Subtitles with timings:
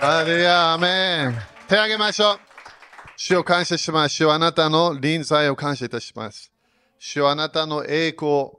[0.00, 1.34] ハレルヤ、アメン。
[1.68, 2.38] 手を挙げましょう。
[3.18, 4.14] 主を感謝します。
[4.14, 6.50] 主はあなたの臨在を感謝いたします。
[6.98, 8.52] 主はあなたの栄光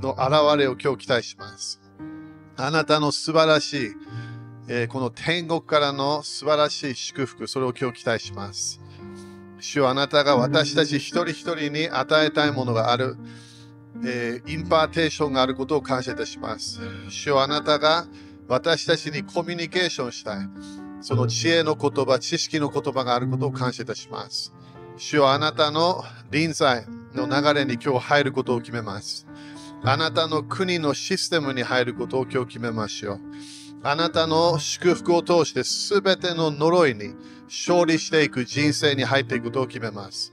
[0.00, 1.80] の現れを今日期待します。
[2.56, 3.90] あなたの素晴らしい、
[4.68, 8.80] えーこの天国からの素晴らしい祝福、それを今日期待します。
[9.58, 13.16] 主はあなたが私たち一人一人に与えたいものがある、
[14.04, 16.78] えーインパーテーションがあることを感謝いたします。
[17.08, 18.06] 主はあなたが
[18.48, 20.48] 私たちにコミュニケーションしたい。
[21.00, 24.52] その知恵の言葉、知識の言葉があることを感謝いたします。
[24.96, 29.26] 主はあなたの臨在の流れに今日入ることを決めます。
[29.82, 33.20] あなたの国のシステムに入ることを今日決めましょう。
[33.82, 37.14] あなたの祝福を通して全ての呪いに
[37.46, 40.32] 勝利していく人生に入っていくことを決めます。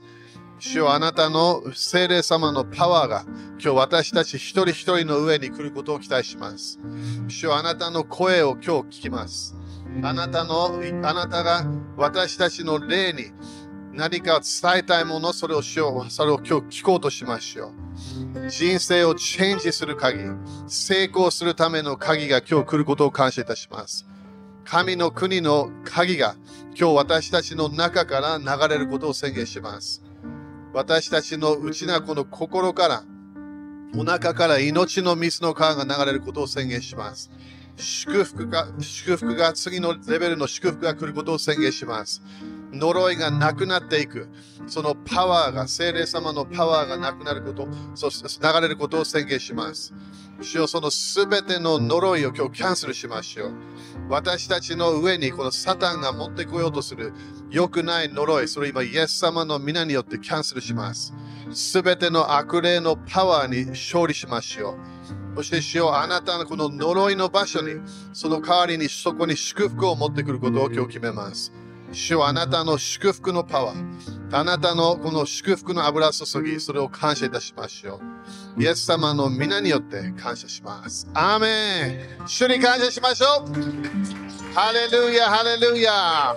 [0.58, 6.78] 主よあなたの聖霊様のパワーが今日私たち一人一人の上に来ることを期待します。
[7.28, 9.56] 主よあなたの声を今日聞きます。
[10.02, 11.64] あなたの、あなたが
[11.96, 13.32] 私たちの霊に
[13.92, 16.10] 何か伝えたいもの、それをしよう。
[16.10, 18.48] それを今日聞こうとしましょう。
[18.48, 20.18] 人生をチェンジする鍵、
[20.66, 24.06] 成功するための鍵が今日来ることを感謝いたします。
[24.64, 26.36] 神の国の鍵が
[26.68, 30.03] 今日私たちの中から流れることを宣言します。
[30.74, 33.04] 私たちの内なこの心から、
[33.96, 37.30] お腹から命の水の川が流れることを宣言します。
[37.76, 42.20] 祝福が、祝福が、次のレベルの祝福が来ることを宣言します。
[42.72, 44.28] 呪いがなくなっていく。
[44.66, 49.94] そのパワーが、聖霊様のパワーがなくなること、そして流れることを宣言します。
[50.42, 53.52] 主よそのすべての呪いを今日キャンセルしましょう。
[54.08, 57.12] 私たちの上にこのサタンが持ってこようとする
[57.50, 61.14] 良くない呪い、それ今イエス様の皆によってキャンセルします。
[61.52, 65.36] すべての悪霊のパワーに勝利しましょう。
[65.36, 67.80] そして主よあなたのこの呪いの場所に、
[68.12, 71.52] その代わりにそこに祝福を持ってくることを今日決めます。
[71.94, 78.00] 主よあなたの祝福のパワー、あなたのこの祝福の油注ぎ、それを感謝いたしましょ
[78.56, 78.62] う。
[78.62, 81.08] イエス様の皆によって感謝します。
[81.14, 84.54] アーメン主に感謝しましょう。
[84.54, 86.36] ハレルヤ、ハレルヤ。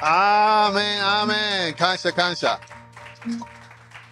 [0.00, 1.74] アーメン、アーメン。
[1.74, 2.60] 感謝、感謝。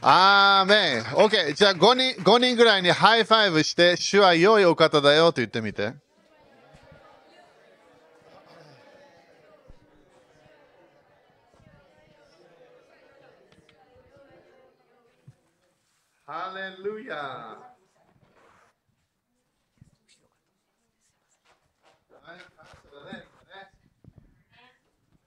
[0.00, 1.02] アーメン。
[1.14, 1.54] OK。
[1.54, 5.94] じゃあ5人 ,5 人ぐらいにハイファイブして、主は良いお方だよと言ってみて。
[16.36, 17.16] ハレルヤ。
[17.16, 17.72] は
[22.36, 23.24] い、感謝だね。
[23.24, 23.72] 今ね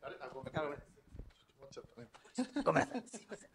[0.03, 0.53] あれあ、ごめん。
[0.53, 0.69] ごめん。
[0.69, 0.77] も
[1.65, 2.09] うちょっとね。
[2.63, 3.03] ごめんなさい。
[3.07, 3.49] すいません。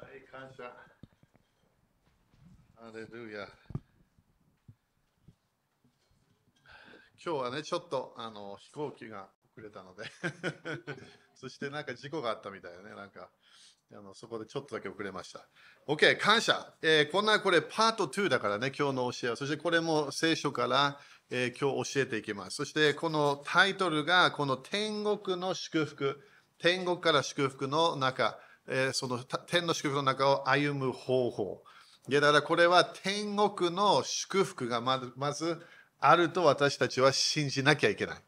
[0.00, 0.62] はい、感謝。
[2.76, 3.48] ハレルヤ。
[7.20, 10.04] 今日はね、ちょっとあの飛行機が遅れたので、
[11.34, 13.28] そしてなんか事故があったみたいだね、なんか。
[13.90, 15.46] あのそこでちょっとだけ遅れました。
[15.88, 16.74] OK、感謝。
[16.82, 19.36] えーこんなこれパート2だからね、今日の教えは。
[19.36, 20.98] そしてこれも聖書から、
[21.30, 22.56] えー今日教えていきます。
[22.56, 26.20] そしてこのタイトルが、この天国の祝福、
[26.58, 31.62] 天国から祝福の中、えーその天の祝福の中を歩む方法。
[32.10, 35.62] いやだからこれは天国の祝福がまずまず
[36.00, 38.18] あると私たちは信じなきゃいけない。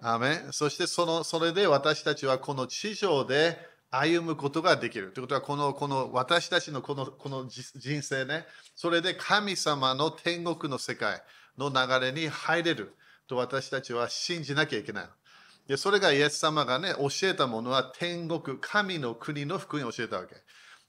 [0.00, 5.12] アメそしてそのそれで私たちはこの地上で歩むことができる。
[5.12, 11.22] ということはこのこの私たちのこのこの人生ね、それで神様の天国の世界
[11.58, 12.94] の流れに入れる
[13.28, 15.04] と私たちは信じなきゃいけない。
[15.68, 20.36] でそれがイエス様がね、教えたものは天国、神の国の福音を教えたわけ。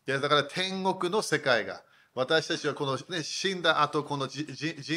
[0.06, 1.84] でだから天国の世界が、
[2.16, 4.46] 私たちはこの、ね、死んだ後、この人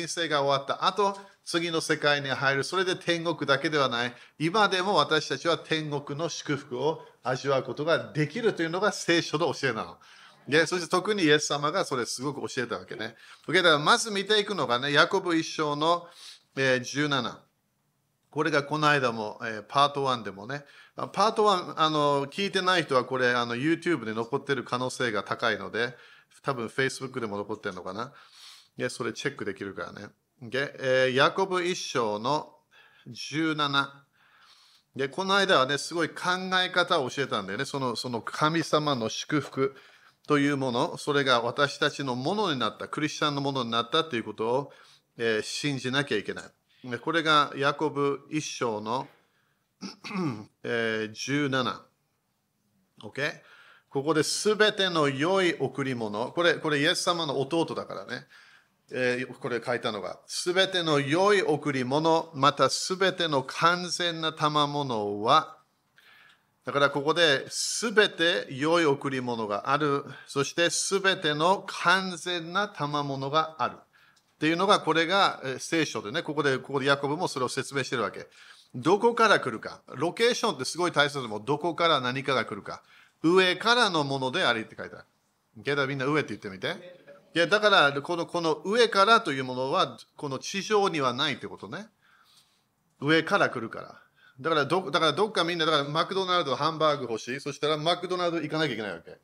[0.07, 2.65] 生が終わった後、次の世界に入る。
[2.65, 4.15] それで天国だけではない。
[4.39, 9.99] 今でも私たちは天国の祝福を味わうことができるというのが聖書の教えなの。
[10.49, 13.17] で、そして特にイエス様がそれすごく教えたわけね。
[13.49, 16.07] だからまず見ていくのがね、ヤコブ一章の、
[16.57, 17.37] え17。
[18.31, 20.65] これがこの間も、えパート1でもね、
[20.95, 25.95] パート1あの聞いてない人はこれあの YouTube で残ってる可能性が高いので、
[26.43, 28.13] 多分 Facebook でも残ってるのかな。
[28.77, 30.09] でそれチェックできるからね。
[30.43, 32.53] でえヤコブ一章の
[33.09, 34.06] 17。
[34.97, 36.15] で、この間はね、すごい考
[36.65, 37.67] え方を教えたんだよね。
[37.67, 39.77] そのその神様の祝福
[40.27, 44.73] というもの、それが私たちのものになった、クリスチャンのものになったということを、
[45.19, 46.91] えー信じなきゃいけない。
[46.91, 49.07] でこれがヤコブ一章の、
[50.65, 51.81] えー17。
[53.03, 53.33] OK?
[53.91, 58.27] ここで全ての良い贈り物、これ、これイエス様の弟だからね。
[58.93, 65.57] えこれ書いたのが、すべての良い贈り物、またすべての完全な賜物は、
[66.65, 73.77] だからここですべて良い贈り物がある、そしてすべての完全な賜物がある。
[73.77, 78.27] っていうのが、これが聖書でね、ここで、ここでヤコブもそれを説明してるわけ。
[78.75, 79.81] どこから来るか。
[79.87, 82.83] ロケーションってすごい大切でも、どこから何かが来るか。
[83.23, 85.05] 上からのものでありって書いてある。
[85.65, 87.06] けどみんな上って言ってみて。
[87.37, 91.89] いやだからこのこの上からというものはこの地上にはないってことね。
[92.99, 94.01] 上から来るから。
[94.41, 97.41] だからどだからどっかみんなだからマクドナルドハンバーグ欲しい。
[97.41, 99.19] そしたらマクドナルド行かなきゃいけないわけ。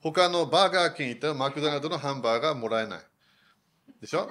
[0.00, 3.00] 他のバーガーキン行ったらマクドナルドのハンバーガーもらえない。
[4.00, 4.30] でしょ？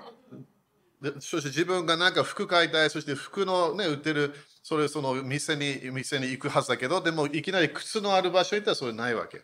[1.01, 4.33] でそして自分がなんか服買いたい、そして服のね、売ってる、
[4.63, 9.41] それその店に店に行くはずだけど、でもいきなり靴のある場所行ったらそれないわけ。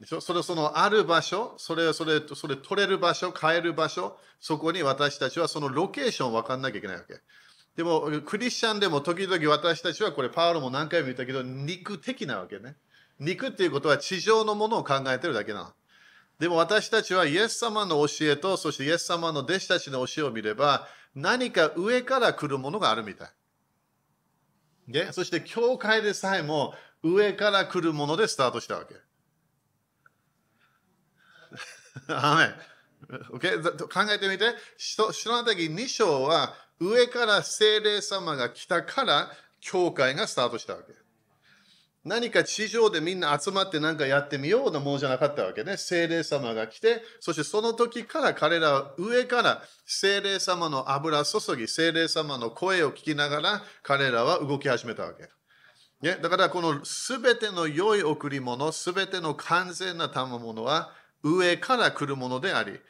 [0.00, 0.20] でしょ？
[0.20, 7.20] それそのある場所、それそれそれ取れる場所、買える場所、そこに私たちはそのロケーション分かんなきゃいけないわけ。
[7.76, 12.76] でも、クリスチャンでも時々私たちはこれ、パウロも何回も言ったけど、肉的なわけね。
[13.18, 15.72] 肉っていうことは地上のものを考えてるだけなの。
[16.38, 23.28] でも私たちはイエス様の教えと、そしてイエス様の弟子たちの教えを見れば、何か上から来るものがあるみたい。
[24.88, 28.94] でそして、教会でさえも上から来るものでスタートしたわけ。
[32.12, 32.54] アーメン
[33.32, 33.62] Okay?
[33.88, 34.44] 考えてみて、
[34.76, 39.30] 人の時2章は上から聖霊様が来たから
[39.60, 40.92] 教会がスタートしたわけ。
[42.02, 45.76] 何か地上でみんな集まって何かやってみようなものじゃなかったわけね。
[45.76, 55.28] 聖霊様が来て、そしてその時から彼らは上から聖霊様の油注ぎ、聖霊様の声を聞きながら彼らは動き始めたわけ。
[56.00, 62.80] ね、だからこの全ての良い贈り物、全ての完全な賜物は上から来るものであり、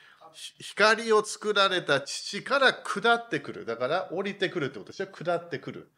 [0.59, 3.67] 光を作られた父から下ってくる。
[3.67, 5.09] だから降りてくるってことですよ。
[5.09, 5.91] 下ってくる。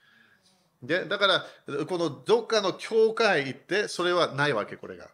[0.82, 1.46] で、だから、
[1.86, 5.10] このどっかの教会行って、それはないわけ、これが。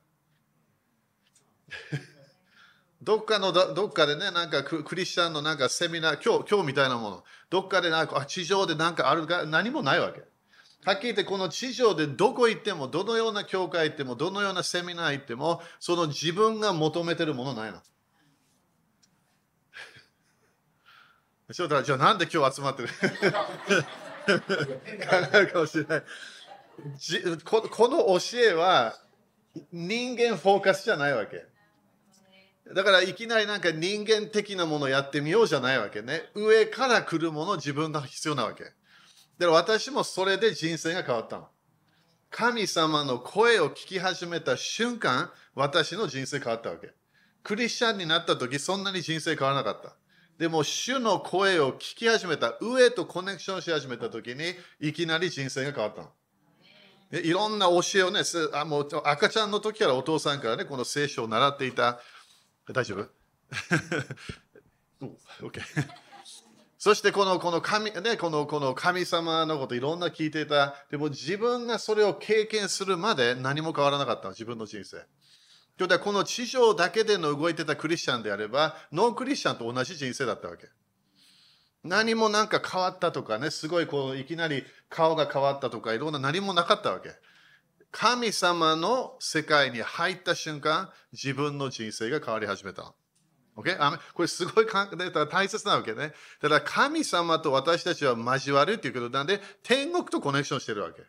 [3.03, 10.23] どっかのど、っかでね、なんかクリスチャンのなんかセミナー、今日、今日みたいなもの、どっかでなんか、地上でなんかあるか、何もないわけ。
[10.85, 17.83] はっきり言って、この地上でどこ行っても、どのような教会行っても、どのようなセミナー行っても、その自分が求めてるものないの。
[21.53, 22.89] ちょっとじゃあなんで今日集まってる？
[22.89, 22.95] 考
[25.33, 26.03] えるかもしれない
[26.99, 27.63] じこ。
[27.63, 28.95] この教えは
[29.73, 31.47] 人間フォーカスじゃないわけ。
[32.75, 36.29] だからいきなりなんか人間的なものやってみようじゃないわけね。
[36.35, 38.75] 上から来るもの自分が必要なわけ。
[39.39, 41.49] で私もそれで人生が変わったの。
[42.31, 46.93] 神様の声を聞き始めた瞬間、私の人生変わったわけ。
[47.43, 49.97] クリスチャンになった時、そんなに人生変わらなかった。
[50.39, 56.09] でも、主の声を聞き始めた、上とコネクションし始めた時に、いきなり人生が変わったの。
[57.11, 58.21] でいろんな教えをね、
[58.53, 62.01] あもう赤ちゃんの時からお父さんからね、この聖書を習っていた。
[62.71, 63.09] 大丈夫
[65.41, 65.63] ?OK。
[66.79, 70.77] そしてこのこの神,、ね、このこの神様のこといろんな聞いていた。
[70.91, 74.91] でも自分がそれを経験するまで何も変わらなかった自分の人生。
[75.77, 80.69] ということはこの地上だけでの動いてたクリスチャンであれば、ノンクリスチャンと同じ人生だったわけ。
[81.83, 87.11] 何もなんか変わったとかね、すごいこういきなり顔が変わったとか、いろんな何もなかったわけ。
[87.91, 92.95] 神様の世界に入った瞬間、自分の人生が変わり始めた。
[93.59, 93.77] Okay?
[94.15, 96.13] これすごい大切なわけね。
[96.41, 101.03] だから神様と私たちは交わるっていうことなんで、天国とコネクションしてるわけ。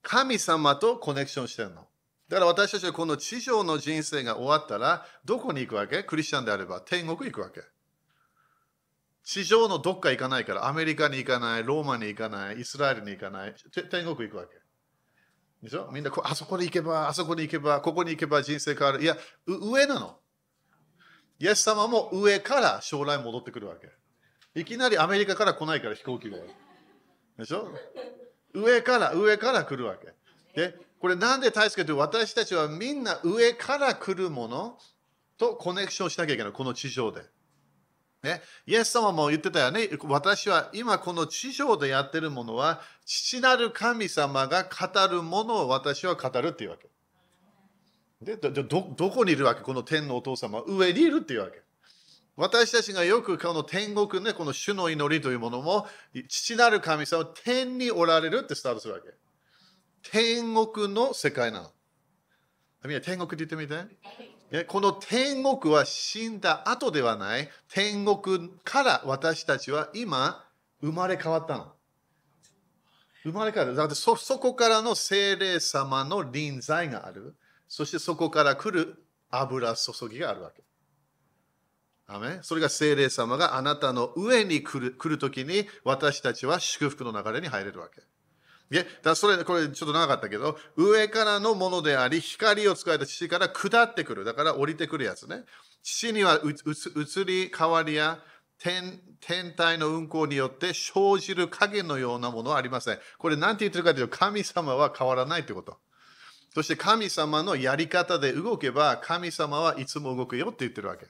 [0.00, 1.88] 神様とコネクションしてるの。
[2.28, 6.04] だから私たちはこの地上の人生が終わったら、どこに行くわけ？
[6.04, 7.62] クリスチャンであれば天国行くわけ。
[9.24, 13.54] 地上のどっか行かないから、アメリカに行かない、ローマに行かない、イスラエルに行かない、
[13.90, 14.50] 天国行くわけ。
[15.64, 15.90] でしょ？
[15.92, 19.02] みんなあそこに行けば、あそこに行けば、ここに行けば人生変わる。
[19.02, 20.20] いや、上なの。
[21.40, 23.88] イエス様も上から将来戻ってくるわけ。
[24.60, 26.38] いきなりアメリカから来ないから飛行機が。
[27.38, 27.70] でしょ？
[28.54, 30.14] 上から、上から来るわけ。
[30.60, 34.78] で、これなんで大切かというと、私たちはみんな上から来るもの？
[35.36, 37.22] とコネクションしなきゃいけない、この地上で。
[38.24, 39.88] ね、イエス様も言ってたよね。
[40.06, 46.88] 私は今この地上でやってるものは、父なる神様が語るものを私は語るっていうわけ。
[48.20, 49.62] でどどどこにいるわけ？
[49.62, 51.62] この天のお父様上にいるっていうわけ。
[52.36, 55.86] 私たちがよくこの天国ね、この主の祈りというものも、
[56.28, 59.08] 父なる神様天におられるってスタートするわけ。
[60.10, 61.70] 天国の世界なの。
[62.84, 64.64] みんな天国って言ってみて。
[64.66, 67.48] この天国は死んだ後ではない。
[67.68, 70.44] 天国から私たちは今
[70.80, 71.72] 生まれ変わったの。
[73.24, 73.76] 生まれ変わる。
[73.76, 77.34] だってそそこからの精霊様の臨在がある。
[77.68, 80.62] そしてそこから来る油注ぎがあるわけ。
[82.10, 88.00] アメそれが精霊様があなたの上に来る来るときに私たちは祝福の流れに入れるわけ。
[88.70, 94.24] でだそれ、これちょっと長かったけど、上からのものであり、光を使えた父から下ってくる。
[94.24, 95.44] だから降りてくるやつね。
[95.82, 98.18] 父には移り変わりや
[98.58, 102.98] 天天体の運行によって生じる影のようなものはありません。
[103.18, 105.78] これ何て言ってるかというと、神様は変わらないということ。
[106.58, 111.06] そして神様のやり方で動けば、神様はいつも動くよって言ってるわけ。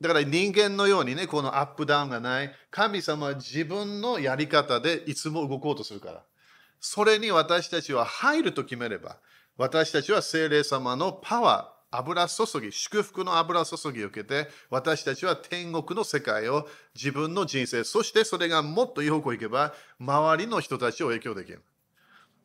[0.00, 2.52] だから人間のようにね、このアップダウンがない。
[2.70, 6.22] 神様は自分のやり方でいつも動こうとするから。
[6.78, 9.16] それに私たちは入ると決めれば、
[9.56, 21.60] 私たちは聖霊様のパワー、油注ぎ、祝福の油注ぎを受けて、私たちは天国の世界を自分の人生、そしてそれがもっといい方向に行けば、周りの人たちを影響できる。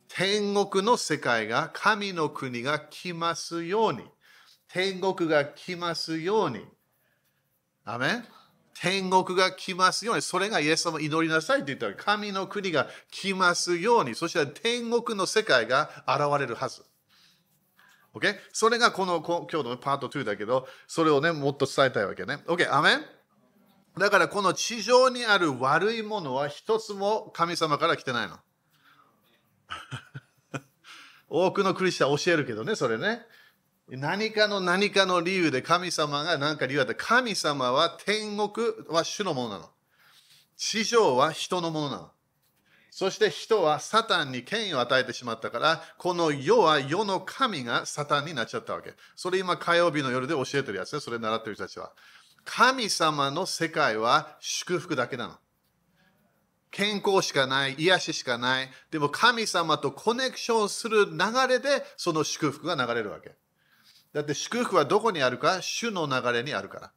[0.07, 4.03] 天国の世界が、神の国が来ますように、
[4.67, 6.65] 天国が来ますように。
[7.83, 8.25] アメン？
[8.77, 16.83] 天国が来ますように、それがイエス様を祈りなさいって言ったら、神の国が来ますように、そして天国の世界が現れるはず。
[18.13, 18.35] OK?
[18.51, 22.39] それがこの今日のパート2だけど、それをね、もっと伝えたいわけね。
[22.47, 22.73] OK?
[22.73, 23.01] アメン？
[23.97, 28.37] だからこの地上にある悪いものは一つも神様から来てないの。
[31.29, 33.25] 多くのクリスチャン教えるけどね、それね。
[33.89, 39.69] 何かの何かの理由で神様が何か理由だって神様は天国は主のものなの。
[40.57, 42.11] 地上は人のものなの。
[42.89, 48.93] そして人はサタンに権威を与えてしまったから、この世は世の神がサタンになっちゃったわけ。
[49.15, 51.01] それ今火曜日の夜で教えてるやつね。
[51.01, 51.91] それ習ってる人たちは。
[52.45, 55.33] 神様の世界は祝福だけなの。
[56.75, 58.69] 健康しかない、癒ししかない。
[58.91, 61.17] でも神様とコネクションする流
[61.47, 63.31] れでその祝福が流れるわけ。
[64.11, 65.61] だって祝福はどこにあるか？
[65.61, 66.91] 主の流れにあるから。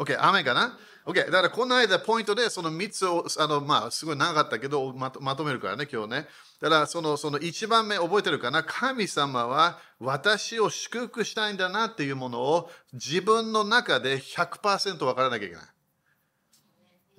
[0.00, 0.76] OK、雨かな
[1.06, 6.28] ?OK、だからこの間ポイントでその3つを、あのまあ、すごい長かったけどまとまとめるからね、今日ね。
[6.60, 8.64] だからそのその1番目覚えてるかな？
[8.64, 15.64] 神様は私を祝福したいんだなっていうものを自分の中で100%分からなきゃいけない。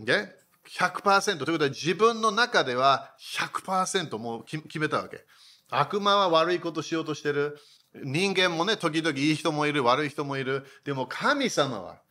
[0.03, 0.38] OK?
[0.77, 5.25] 100%ということは自分の中では100%もう決めたわけ。
[5.69, 7.57] 悪魔は悪いことしようとしてる。
[7.93, 10.65] 人間もね、時々いい人もいる、悪い人もいる。
[10.85, 12.01] でも神様は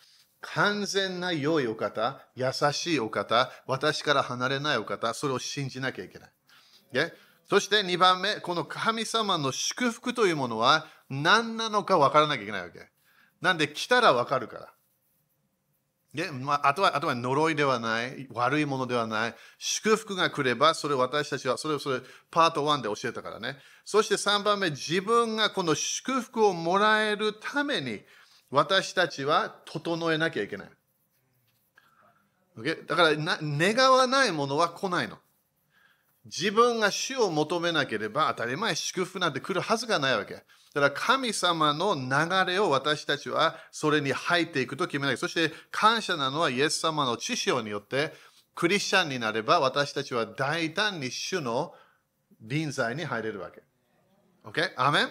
[0.41, 6.31] 完全な良いお方、優しいお方、私から離れないお方、それを信じなきゃいけない。
[6.93, 7.13] で
[7.49, 12.89] そして2番目、この神様の祝福というものは何なのか分からなきゃいけないわけ。
[13.41, 14.73] なんで来たら分かるから。
[16.15, 22.01] でまあ、あとはあとは呪いではない、悪いものではない、祝福が来れば、それ私たちはそれをそれ
[22.31, 23.59] パート1で教えたからね。
[23.85, 28.01] そして3番目、自分がこの祝福をもらえるために、
[28.51, 30.71] 私たちは整えなきゃいけない。
[32.87, 35.19] だからな願わないものは来ないの。
[36.25, 40.35] 自分が主を求めなければ当たり前祝福なんて来るはずがないわけ。
[40.35, 45.17] だから神様の流れを私たちはそれに入っていくと決めない。
[45.17, 48.13] そして感謝なのはイエス様の知識によって
[48.55, 51.73] クリスチャンになれば私たちは大胆に主の
[52.41, 53.63] 臨在に入れるわけ。
[54.45, 54.73] OK?
[54.77, 55.09] アメン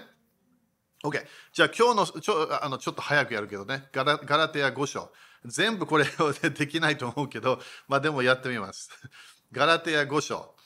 [1.03, 1.25] ?OK？
[1.53, 3.87] じゃあ今日のちょあのちょっと早くやるけどね。
[3.91, 5.11] ガラガラテヤ5章。
[5.45, 8.89] 全部これをできないと思うけど、まあでもやってみます。
[9.51, 10.56] ガラテヤ5章。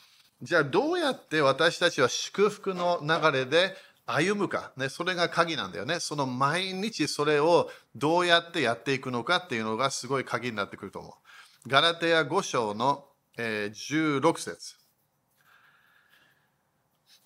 [0.42, 3.76] じゃあどうやって私たちは祝福の流れで
[4.08, 6.00] 歩むか、ね、それが鍵なんだよね。
[6.00, 11.70] その毎日それをどうやってやっていくのかっていうのがすごい鍵になってくると思う。
[11.70, 13.06] ガラテヤ5章の、
[13.38, 14.76] えー、16節。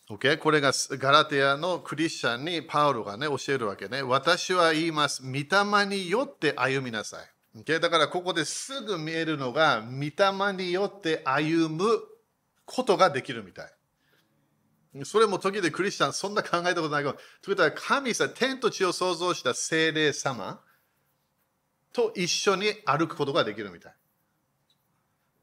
[0.09, 0.37] OK?
[0.37, 4.03] これがガラテヤのクリスチャンにパウロがね教えるわけね。
[4.03, 5.23] 私は言います。
[5.23, 7.59] 御霊によって歩みなさい。
[7.59, 7.79] OK?
[7.79, 11.85] だからここですぐ見えるのが御霊によって歩む
[12.65, 13.71] ことができるみたい。
[15.03, 20.61] それも時でクリスチャン、そんな考えたことないけど、ということは神様、天と地を創造した精霊様
[21.91, 23.95] と一緒に歩くことができるみたい。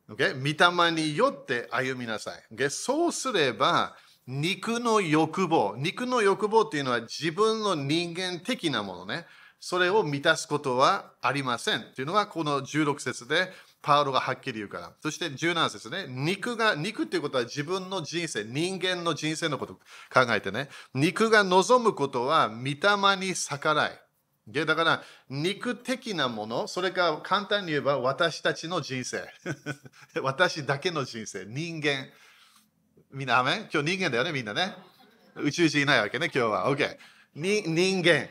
[0.09, 0.35] Okay?
[0.35, 2.55] 御霊によって歩みなさい。
[2.55, 2.71] Okay?
[2.71, 9.27] そうすれば、肉の欲望、肉の欲望っていうのは自分の人間的なものね。
[9.59, 11.85] それを満たすことはありません。
[11.95, 14.93] というのがこの16節でパウロがはっきり言うから。
[15.03, 16.07] そして17節ね。
[16.09, 19.81] 肉が、肉っていうことは自分の人生、人間の人生のこと考
[20.31, 20.69] えてね。
[20.95, 24.01] 肉が望むことは御霊に逆らい。
[24.49, 29.29] だから肉的なもの、それか簡単に言えば私たちの人生。
[30.23, 31.45] 私だけの人生。
[31.47, 32.09] 人間。
[33.11, 34.75] みんな、アメ今日人間だよね、みんなね。
[35.37, 36.75] 宇宙人いないわけね、今日は。
[36.75, 36.97] OK。
[37.35, 38.31] に人間。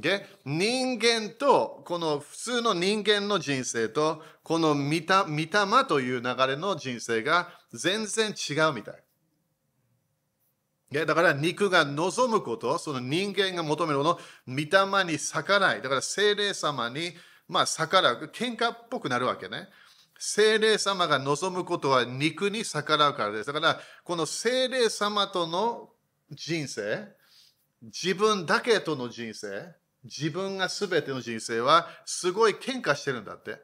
[0.00, 0.22] Okay?
[0.44, 5.48] 人間と、この普通の人間の人生と、この見た御霊
[5.86, 9.02] という流れの人生が全然違うみたい。
[10.90, 15.82] だから肉が望むこと、その人間が求めるもの、御霊に逆らい。
[15.82, 17.12] だから精霊様に、
[17.46, 18.30] まあ逆らう。
[18.32, 19.68] 喧嘩っぽくなるわけね。
[20.18, 23.46] 精霊様が望むことは肉に逆らうからです。
[23.46, 25.90] だから、この精霊様との
[26.30, 27.06] 人生、
[27.82, 29.74] 自分だけとの人生、
[30.04, 33.60] 自分が全ての人生はすごい喧嘩してるんだって。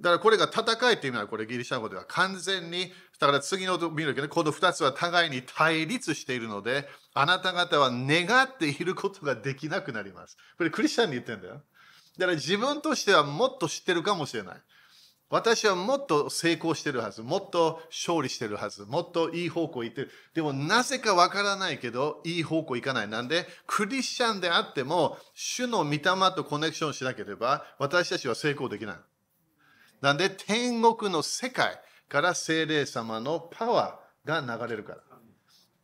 [0.00, 10.36] だからこれが戦いっていうのはこれギリシャ語では完全に、だから次の見るけど、この2つは互いに対立しているので、あなた方は願っていることができなくなります。
[10.58, 11.62] これクリスチャンに言ってるんだよ。
[12.18, 14.62] だから自分としてはもっと知ってるかもしれない。
[15.34, 17.22] 私はもっと成功してるはず。
[17.22, 18.84] もっと勝利してるはず。
[18.84, 20.10] もっといい方向行ってる。
[20.32, 23.08] でもなぜかわからないけど、いい方向行かない。
[23.08, 25.98] なんで、クリスチャンであっても、主の御霊
[26.36, 28.96] とコネクションしなければ、私たちは成功できない。
[30.02, 35.13] なんで、天国の世界から精霊様のパワーが流れるから。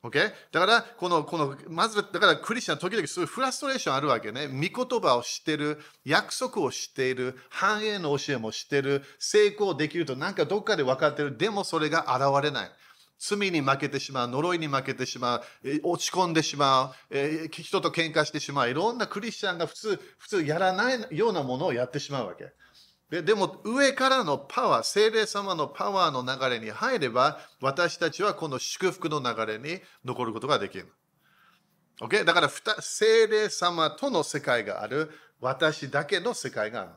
[0.02, 0.32] Okay?
[0.50, 4.48] だから、この、この、まず、だからクリスチャン、時々そういフラストレーションあるわけね。
[4.48, 11.36] 御言葉を知ってる、約束を知っている、繁栄の教えも知ってる、成功できるとなんかどっかで分かってる。
[11.36, 12.70] でもそれが現れない。
[13.18, 15.42] 罪に負けてしまう、呪いに負けてしまう、
[15.82, 22.50] 落ち込んでしまう、え人と喧嘩してしまう、いろんなクリスチャンが普通、普通やらないようなものをやってしまうわけ。
[23.10, 30.92] ででも上からのパワー、精霊様のパワーの流れに入れば、私たちはこの祝福の流れに残ることができる。
[32.00, 32.24] Okay?
[32.24, 32.48] だから
[32.80, 36.90] 精霊様との世界がある、私だけの世界がある。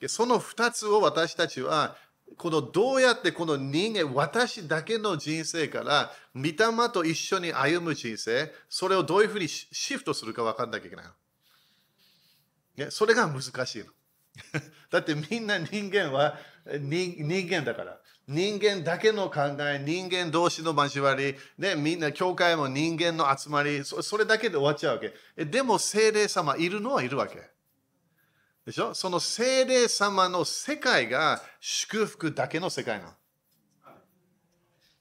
[0.00, 1.96] でその2つを私たちは、
[2.36, 6.54] このどうやってこの人間、私だけの人生から、御霊
[6.92, 12.90] と一緒に歩む人生、それをどういうふうにシフトするか分かんなきゃいけない。
[12.90, 13.86] それが難しいの。
[14.90, 17.98] だってみんな人間は人間だから。
[18.26, 25.44] 人間だけの考え、人間同士の交わり、ね、みんな教会も人間の集まりそ、それだけで終わっちゃうわけ。
[25.46, 27.40] でも精霊様いるのはいるわけ。
[28.66, 28.92] でしょ？
[28.92, 33.12] その精霊様の世界が祝福だけの世界なの。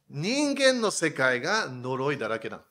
[0.10, 2.64] 人間の世界が呪いだらけなの。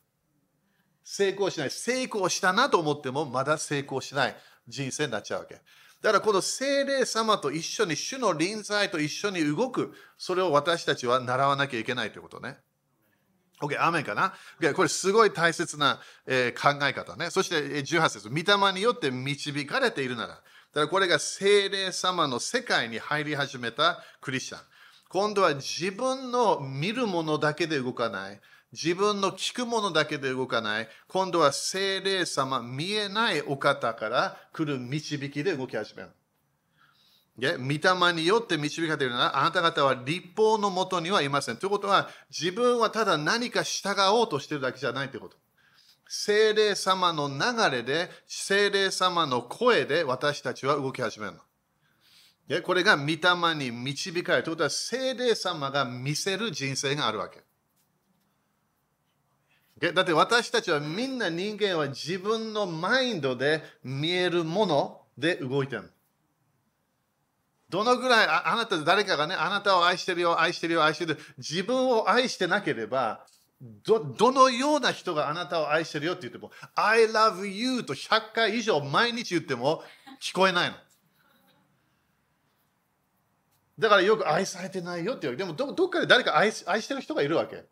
[1.05, 1.71] 成功しない。
[1.71, 5.61] 成功したなと思ってもまだ成功しない人生になっちゃうわけ。
[6.07, 12.59] だからこの精霊様と一緒に、主の臨在と一緒に動く、それを私たちは習わなきゃいけないということね。
[13.61, 17.31] OK、アメンかな、okay、これすごい大切な、えー、考え方ね。
[17.31, 24.61] そして18節、御霊によって導かれているなら、だからこれが精霊様の世界に入り始めたクリスチャン。
[25.09, 28.41] 今度は自分の見るものだけで動かない。
[28.73, 30.89] 自分の聞くものだけで動かない。
[31.09, 36.11] 今度は精霊様、見えないお方から来る導きで動き始める。
[37.39, 41.59] で御霊によって導かれているなら、あなた方は立法のもとにはいません。
[41.59, 45.37] ということは、自分はただ何か従おうとしてるだけじゃないということ。
[46.09, 52.63] 精霊様の流れで、精霊様の声で私たちは動き始めるの。
[52.63, 54.45] これが御霊に導かれる。
[54.45, 57.46] ということは、精霊様が見せる人生があるわけ。
[59.79, 65.93] だって私たちはみんな人間は自分のマインドで見えるもので動いてる。
[67.69, 71.19] どのぐらいあなた誰かがね、あなたを愛してるよ、愛してるよ、愛してる。
[71.37, 73.27] 自分を愛してなければ、
[73.61, 79.83] どどのような人があなたを愛してるよって言っても、I love you と100回以上毎日言っても
[80.23, 80.77] 聞こえないの。
[83.79, 85.37] だからよく愛されてないよって言う。
[85.37, 87.65] でもどどっかで誰か愛愛してる人がいるわけ。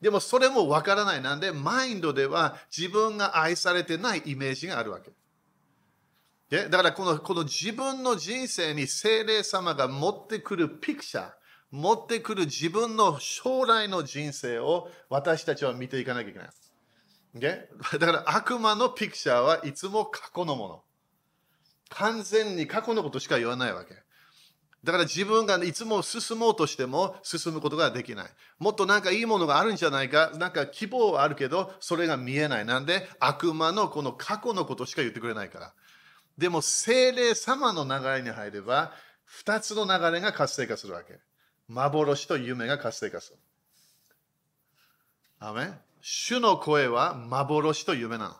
[0.00, 1.22] でもそれもわからない。
[1.22, 5.10] なんで、マインドでは自分が愛されてないイメージがあるわけ。
[6.48, 11.30] でだからこのこの自分の人生に精霊様が持ってくるピクチャー、
[11.72, 16.48] 持ってくる自分の将来の人生を私たちは見ていかなきゃいけない。
[17.98, 20.82] だから悪魔のピクチャーはいつも過去のもの。
[21.88, 23.94] 完全に過去のことしか言わないわけ。
[24.86, 28.30] だから自分がいつも進もうとしても進むことができない。
[28.60, 32.64] もっとなんかいいものがあるんじゃないか、なんか希望はあるけど、それが見えない。
[32.64, 35.72] なんで悪魔のこの過去のことしか言ってくれないから。
[36.38, 38.92] でも精霊様の流れに入れば、
[39.24, 41.18] 二つの流れが活性化するわけ。
[41.66, 43.38] 幻と夢が活性化する。
[45.40, 48.36] アメ主の声は幻と夢なの。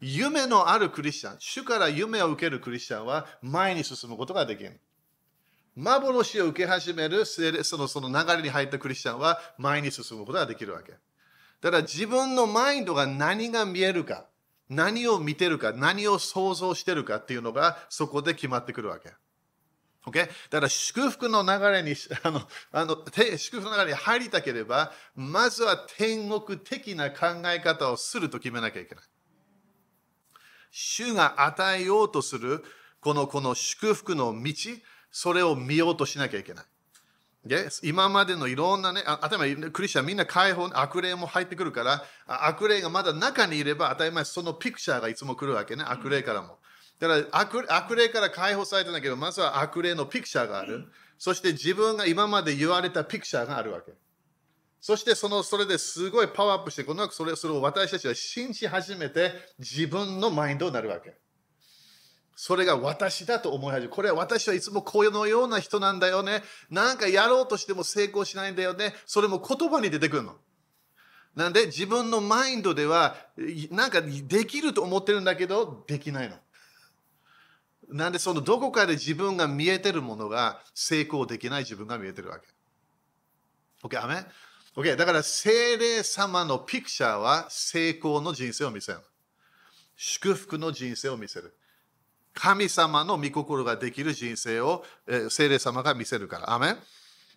[0.00, 4.80] 夢のあるクリスチャン、主から夢を受けるクリスチャンは前に進むことができる。
[5.76, 10.92] 幻を受け始めるそのその流れに入ったクリスチャンは前に進むことができるわけ。
[11.60, 14.26] だから自分のマインドが何が見えるか、
[14.68, 19.12] 何を見てるか、何を想像してるかっていうのがそこで決まってくるわけ。
[20.06, 20.28] Okay?
[20.48, 23.04] だから祝福の流れに あのあの
[23.36, 29.04] 祝福の流れに入りたければ、まずは天国的な考え方をすると決めなきゃいけない。
[30.70, 32.64] 主が与えようとする
[33.00, 34.54] このこの祝福の道、
[35.10, 36.64] それを見ようとしなきゃいけない。
[37.82, 46.58] 今までのいろんなね、あ当たり前、クリスチャンみんな解放、悪霊も入ってくるから、悪霊がまだ中にいれば当たり前、そのピクチャーがいつも来るわけね、悪霊からも。
[46.98, 50.92] だから悪悪霊から解放されたんだけど、まずは悪霊のピクチャーがある。
[51.16, 53.92] そして自分が今まで言われたピクチャーがあるわけ。
[54.82, 61.16] そしてそのそれですごいパワーアップして、このそれそれを私たちは信じ始めて自分のマインドになるわけ。
[62.42, 63.88] それが私だと思い始める。
[63.90, 66.42] これは私はいつもこのような人なんだよね。
[66.70, 68.94] なんかやろうとしても成功しないんだよね。
[69.04, 70.36] それも言葉に出てくるの。
[71.36, 73.14] なんで自分のマインドでは
[73.70, 76.36] なんかできると思ってるんだけどできないの。
[77.90, 82.46] なんでそのどこかで自分が見えてるものが成功できない自分が見えてるわけ。
[83.86, 84.02] OK?
[84.02, 84.24] アメ
[84.74, 84.96] ?OK?
[84.96, 89.00] だから精霊様のピクチャーは成功の人生を見せる。
[89.94, 91.54] 祝福の人生を見せる。
[92.34, 96.52] 神様の御心ができる人生を、え、聖霊様が見せるから。
[96.52, 96.78] アメン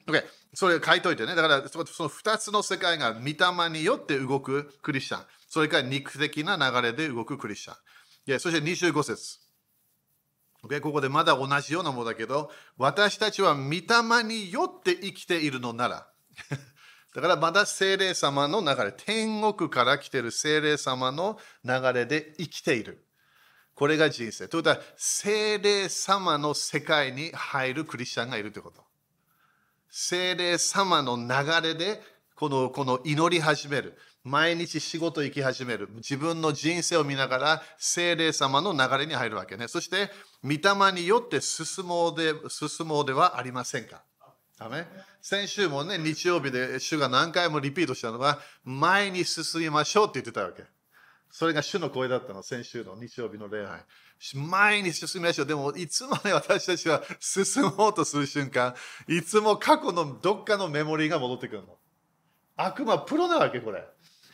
[0.07, 0.23] ?OK。
[0.53, 1.35] それ書いといてね。
[1.35, 5.25] だからその2つの世界が御霊によって動くクリスチャン。
[5.47, 8.39] それから肉的な流れで動くクリスチャン。
[8.39, 9.39] そして25節。
[10.63, 10.79] Okay?
[10.79, 16.07] ここでまだ同じようなものだけど、私たちは御霊によって生きているのなら。
[17.13, 23.05] だからまだ精霊様の流れ、天国から来ている精霊様の流れで生きている。
[23.75, 24.47] これが人生。
[24.47, 28.83] ということは、精霊様の世界に入るクリスチャンがいるということ。
[29.89, 32.01] 精霊様の流れで
[32.35, 33.97] このこの祈り始める。
[34.23, 35.89] 毎日仕事行き始める。
[35.95, 39.67] 自分の人生を見ながら精霊様の流れに入るわけね。
[39.67, 40.09] そして、
[40.43, 44.01] 御霊によって進もうで進もうではありませんか。
[45.21, 50.63] 先週もね、日曜日で主が何回もリピートしたのは、前に進みましょうって言ってたわけ。
[51.33, 53.81] それが主の声だったの、先週の日曜日の礼拝。
[54.35, 55.47] 前に進みましょう。
[55.47, 58.75] でも、いつもね、私たちは進もうとする瞬間、
[59.07, 61.75] いつも過去のどっかのメモリーが戻ってくるの。
[62.55, 63.83] 悪魔プロなわけ、これ。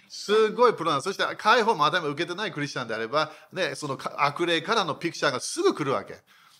[0.09, 6.15] すごいプロなそして解放も頭受けてないクリスチャンであれば、ね、その悪霊からのピクチャーがすぐ来るわけ。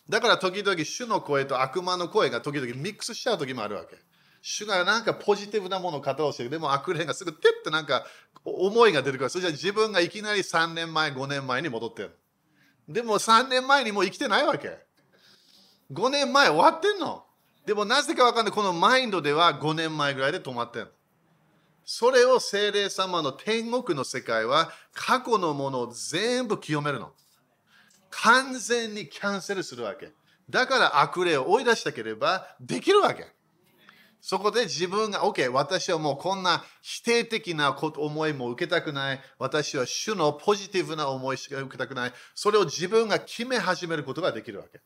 [0.08, 3.98] だから時々主の声と悪魔の声が時々ミックスしちゃう時もあるわけ。
[4.42, 6.50] 主がなんかポジティブなものを語ろうしてる。
[6.50, 8.06] でも悪霊がすぐテッてなんか
[8.44, 9.30] 思いが出てくる。
[9.30, 12.18] そして自分がいきなり3年前、5年前に戻ってる。
[12.88, 14.78] でも3年前にもう生きてないわけ。
[15.92, 17.26] 5年前終わってんの。
[17.66, 18.54] でもなぜかわかんない。
[18.54, 20.88] このマインドでは5年前ぐらいで止まってんの。
[21.86, 27.12] それを精霊様の天国の世界は過去のものを全部清めるの。
[28.12, 30.12] 完全にキャンセルするわけ。
[30.50, 33.28] だから悪霊を追い出したければできるわけ。
[34.22, 39.22] そこで自分が、OK、私はもうこんな否定的な思いも受けたくない。
[39.38, 42.14] 私は主のポジティブな思いしか受けたくない。
[42.36, 44.82] それを自分が決め始めることができるわけ。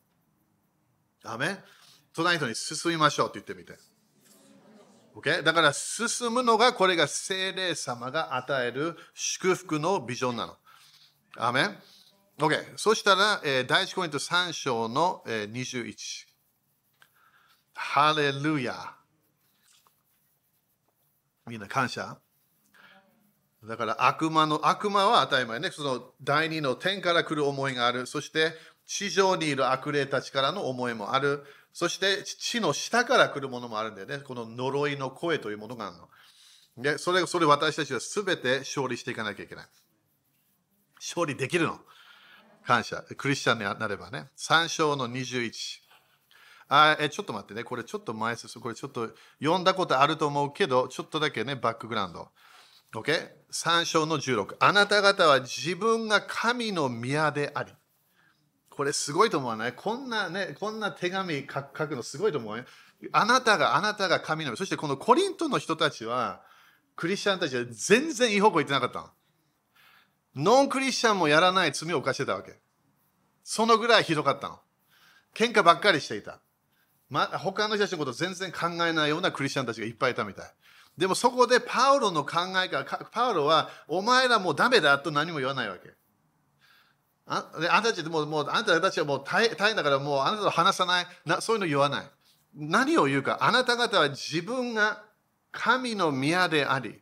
[1.22, 1.58] ダメ？
[2.14, 3.76] 隣人に進みましょうって言ってみて。
[5.16, 5.42] Okay?
[5.42, 10.56] だから進むのがこれが精霊様が与える祝福のビジョンなの。
[11.36, 11.64] アメ？
[11.64, 11.76] ン
[12.38, 12.74] ?OK？
[12.76, 15.94] そしたら、えー、第1コイント3章の、えー、21。
[17.74, 18.94] ハレルヤ。
[21.46, 22.18] みんな感謝
[23.66, 25.70] だから悪魔の悪魔は当たり前ね。
[25.70, 28.06] その第二の天から来る思いがある。
[28.06, 28.52] そして
[28.86, 31.44] 地上にいる悪霊たちからの思いもある。
[31.72, 34.18] そして地の下から来るものもあるんだよね。
[34.18, 36.08] この呪いの声というものがあるの。
[36.82, 39.66] でそれそれ私たちは全て勝利していかなきゃいけない。
[40.96, 41.78] 勝利できるの。
[42.66, 43.02] 感謝。
[43.16, 44.28] クリスチャンになればね。
[44.36, 45.83] 3章の21。
[46.76, 47.62] あえちょっと待ってね。
[47.62, 48.58] これちょっと前す。
[48.58, 52.28] これちょっと読んだことあると思うけど、ちょっとだけね、バックグラウンド。
[52.94, 54.56] OK?3 章の16。
[54.60, 57.72] あなた方は自分が神の宮であり。
[58.70, 59.72] これすごいと思わない？
[59.72, 62.64] こんなね、こんな手紙書くのすごいと思うよ。
[63.12, 64.56] あなたが、あなたが神の宮。
[64.56, 66.42] そしてこのコリントの人たちは、
[66.96, 69.10] クリスチャンたちは全然いい方向行ってなかったの。
[70.36, 72.58] ノンクリスチャンもやらない罪を犯してたわけ。
[73.44, 74.60] そのぐらいひどかったの。
[75.34, 76.40] 喧嘩ばっかりしていた。
[77.14, 80.50] ま、他の人たちのこと全然考えないようなクリスチャンたちがいっぱいいたみたい。
[80.98, 85.92] でもそこでパウロの考えが、パウロはお前らもうダメだと何も言わないわけ。
[87.26, 91.06] あであなたたちもうもうあなたたちはもう大大変だからもうあなたと話さない。
[91.24, 92.06] なそういうの言わない。
[92.56, 95.04] 何を言うかあなた方は自分が
[95.52, 97.00] 神の宮であり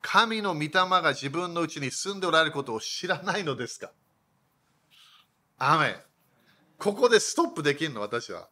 [0.00, 3.90] 神の御霊が自分のうちに住んでおられることを知らないのですか？
[5.58, 5.96] アメ
[6.78, 8.48] ここでストップできるの私は。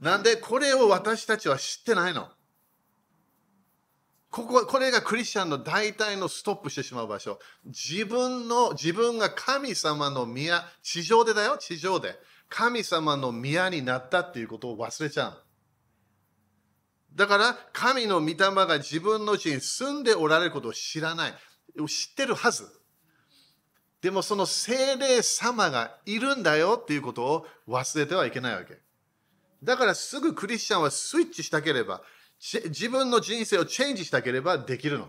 [0.00, 2.28] なんでこれを私たちは知ってないの？
[4.30, 7.38] ここ、これがクリスチャンの大体のストップしてしまう場所。
[7.64, 12.14] 自分の、自分が神様の宮、地上でだよ、地上で。
[12.50, 15.42] 神様の宮になったっていうことを忘れちゃう。
[17.14, 21.34] だから、神の御霊が自分のうちに住んでおられることを知らない。
[21.88, 22.68] 知ってるはず。
[24.02, 28.78] でもその精霊様がいるんだよっていうことを忘れてはいけないわけ。
[29.62, 32.02] だからすぐクリスチャンはスイッチしたければ、
[32.40, 35.08] 自分の人生をチェンジしたければできるの。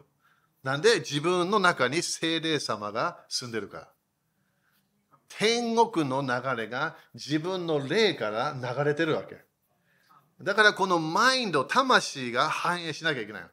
[0.63, 3.89] なんで自分の中に精霊様が住んでるから。
[5.29, 9.38] 天国の流れが自分の霊から流れてるわけ。
[10.41, 13.43] だからこのマインド、魂が反映しなきゃいけない。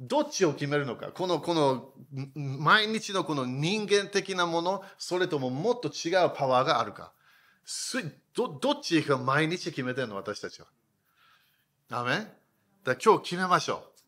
[0.00, 1.08] どっちを決めるのか。
[1.08, 1.92] この、この、
[2.34, 7.12] 毎日のこの人間的なもの、それとももっと違うパワーがあるか。
[8.38, 10.68] どどっちが毎日決めてるの私たちは？
[11.90, 12.24] アメ
[12.84, 13.98] だ今日決めましょう。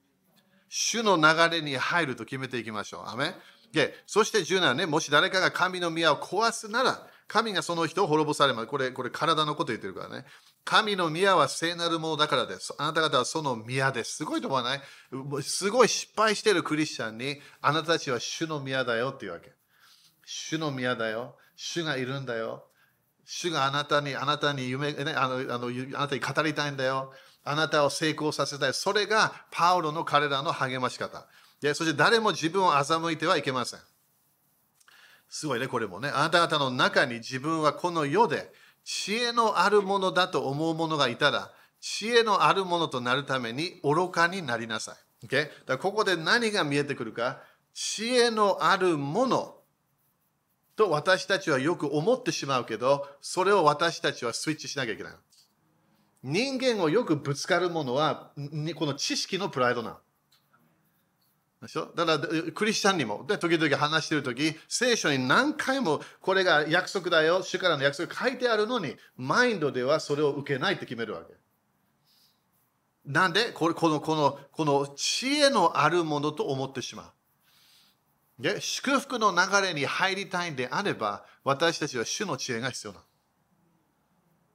[0.69, 3.09] 主の流れに入ると決めていきましょう。
[3.09, 3.35] アメ
[3.73, 8.67] でそして17ね、もし誰かが神の宮を壊すなら、神がその人を滅ぼされます。
[8.69, 10.25] これ、これ体のこと言ってるからね。
[10.65, 12.73] 神の宮は聖なるものだからです。
[12.79, 14.19] あなた方はその宮です。
[14.19, 14.81] すごいと思わない？
[15.43, 19.51] すごい失敗してるクリスチャンに、あなたたちは主の宮だよっていうわけ。
[20.25, 21.35] 主の宮だよ。
[21.57, 22.65] 主がいるんだよ。
[23.33, 27.13] 主があなたに、あなたに夢、ね、あのあのあなたに語りたいんだよ。
[27.45, 28.75] あなたを成功させたい。
[28.75, 31.29] それがパウロの彼らの励まし方。
[31.61, 33.81] でそして誰も自分を欺いてはいけません。
[35.29, 36.09] すごいね、これもね。
[36.09, 38.51] あなた方の中に自分はこの世で
[38.83, 45.27] 知恵のあるものだと思う者がいたら、知恵のあるものとなるために愚かになりなさい。
[45.27, 45.49] Okay?
[45.67, 47.41] だここで何が見えてくるか、
[47.75, 49.55] 知恵のあるもの
[50.81, 55.13] と私たちはよく思ってしまうけど、それを私たちはスイッチしなきゃいけない。
[56.23, 58.33] 人間をよくぶつかるものは、
[58.75, 59.97] この知識のプライドなの。
[61.61, 61.93] でしょ？
[61.95, 62.19] だから、
[62.53, 71.35] クリスチャンにも、で、時々話してるとき、聖書に何回もこれが約束だよ、主からの約束書いてあるのに、マインドではそれを受けないって決めるわけ。
[73.05, 73.53] なんで？
[73.53, 77.13] これこのこのこの知恵のあるものと思ってしまう。
[78.41, 83.01] で祝福の流れに入りたいんであれば、私たちは主の知恵が必要な。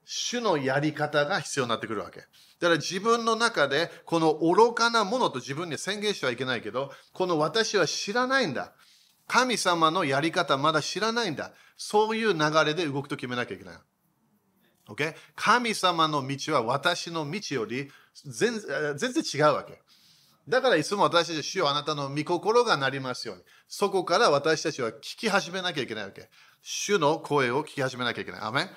[0.06, 2.20] 主のやり方が必要になってくるわけ。
[2.20, 2.26] だ
[2.62, 8.74] から自分の中でこの愚かなものと自分に宣言してはいけないけど、この私は知らないんだ。
[9.28, 11.52] 神様のやり方まだ知らないんだ。
[11.78, 13.76] そういう流れで動くと決めなきゃいけない。
[14.88, 15.16] Okay?
[15.36, 17.90] 神様の道は私の道より
[18.26, 19.82] 全然違うわけ。
[20.48, 23.44] だからいつも私たち主よあなたの御心がなりますように。
[23.68, 26.30] そこから私たちは聞き始めなきゃいけないわけ。
[26.62, 28.42] 主の声を聞き始めなきゃいけない。
[28.42, 28.70] アメン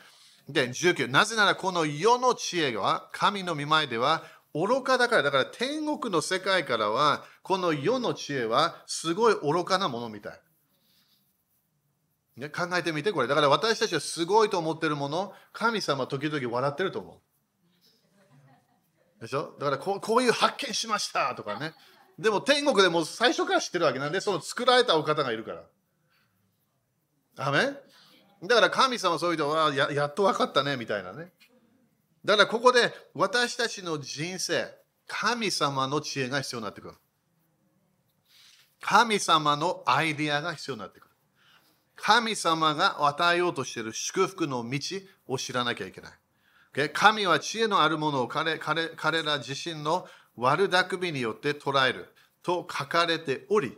[0.48, 1.09] で、19。
[1.09, 4.22] なぜならこの世の知恵は、神の御前では
[4.54, 10.40] 愚かだから、だから天国の世界からは、この世の知恵はすごい愚かなものみたい。
[12.38, 13.28] ね、考えてみて、これ。
[13.28, 17.28] だから私たちはすごいと思ってるもの、神様時々笑ってると思う。
[19.20, 19.54] でしょ？
[19.59, 21.74] だからこうこういう発見しましたとかね。
[22.18, 25.62] でも天国でも最初から知ってるわけなんで、その作られたお方がいるから。
[27.37, 27.59] アメ
[28.42, 31.33] だから神様そういう人はややっと分かったねみたいなね。
[32.24, 34.66] だからここで私たちの人生、
[35.07, 36.94] 神様の知恵が必要になってくる。
[38.81, 41.14] 神様のアイディアが必要になってくる。
[41.96, 44.78] 神様が与えようとしている祝福の道
[45.26, 46.12] を知らなきゃいけない。
[46.93, 53.77] 神は知恵のあるものを彼彼彼ら自身の悪巧みによって捉えると書かれており、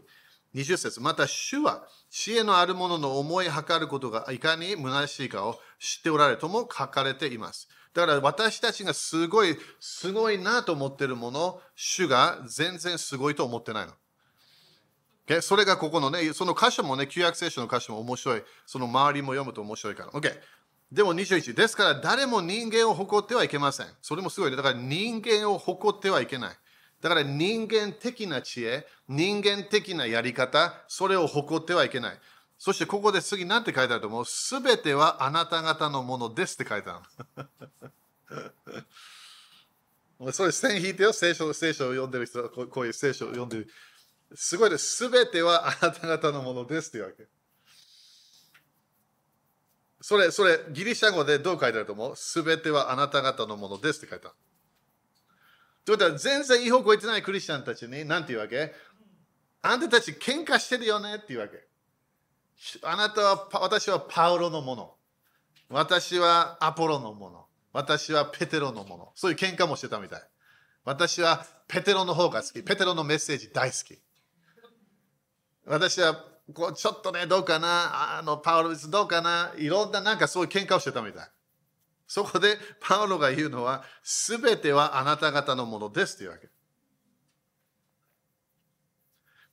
[0.55, 7.69] 20節また主は知恵のあるものの思い計ることがいかに虚しいかを知っておられるとも書かれています。
[7.95, 13.93] だから私たちがすごい、すごいなと思っているもの、主が全然すごいと思ってないの。
[15.43, 18.43] それがここのね、その箇所もね、旧約聖書の箇所も面白い。
[18.67, 20.11] その周りも読むと面白いから。
[20.11, 20.33] OK。
[20.92, 21.55] でも21。
[21.55, 23.87] ですから誰も人間を誇ってはいけません。
[24.03, 24.57] それもすごいね。
[24.57, 26.57] だから人間を誇ってはいけない。
[27.00, 32.18] だから人間的な知恵、人間的なやり方、それを誇ってはいけない。
[32.59, 34.24] そしてここで次何て書いてあると思う？
[34.26, 37.00] すべてはあなた方のものですって書いてあ
[40.18, 40.33] る。
[40.33, 43.70] それ線引いてよ、聖書聖書を読んでる人こういう聖書を読んでる。
[44.35, 44.96] すごいです。
[44.96, 47.26] すべてはあなた方のものですっていうわけ。
[50.01, 52.17] それ、それ、ギリシャ語でどう書いてあると思う？
[52.17, 54.37] すべてはあなた方のものですって書いてある。
[55.85, 58.73] ということは、全然違法こいてないクリスチャンたちに、なんて言うわけ？
[59.63, 61.67] あんたたち喧嘩してるよねって言うわけ。
[62.83, 64.95] あなたは、私はパウロのもの。
[65.69, 67.47] 私はアポロのもの。
[67.73, 69.13] 私はペテロのもの。
[69.15, 70.23] そういう喧嘩もしてたみたい。
[70.85, 72.63] 私はペテロの方が好き。
[72.63, 73.99] ペテロのメッセージ大好き。
[75.67, 81.31] 私はこうちょっとね、どうかな、あのパウロどうかな、いろんななんかそういう喧嘩をしてたみたい。
[82.07, 86.49] そこでパウロが言うのは、すべてはあなた方のものですというわけ。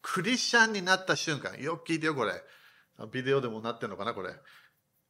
[0.02, 2.44] クリスチャンになった瞬間、よく聞いてよ、これ。
[3.12, 4.34] ビデオでもなってるのかな、これ。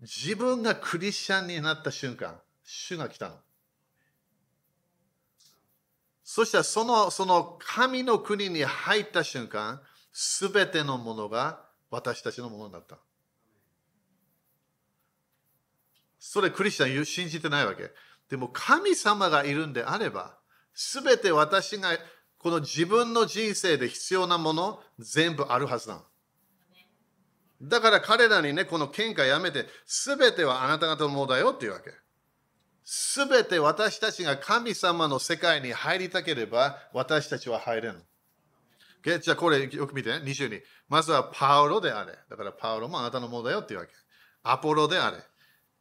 [0.01, 3.35] 自分がクリスチャンになった瞬間、主が来たの。
[6.23, 12.97] そしたらそのその神の国に入った瞬間、すべてのものが私たちのものになった。
[16.19, 17.91] それクリスチャン信じてないわけ。
[18.29, 20.37] でも神様がいるんであれば、
[20.73, 21.97] すべて私が
[22.37, 26.01] この自分の人生で必要なもの全部あるはずなの。
[27.61, 31.91] だから彼らにね、この喧嘩やめて、すべてはあなた方のものだよっていうわけ。
[32.83, 38.03] すべて私たちが神様の世界に入りたければ、私たちは入れん。
[39.19, 40.61] じゃあこれよく見てね、22。
[40.89, 42.13] まずはパウロであれ。
[42.29, 43.93] だからパウロもあなたのものだよっていうわけ。
[44.43, 45.17] アポロであれ。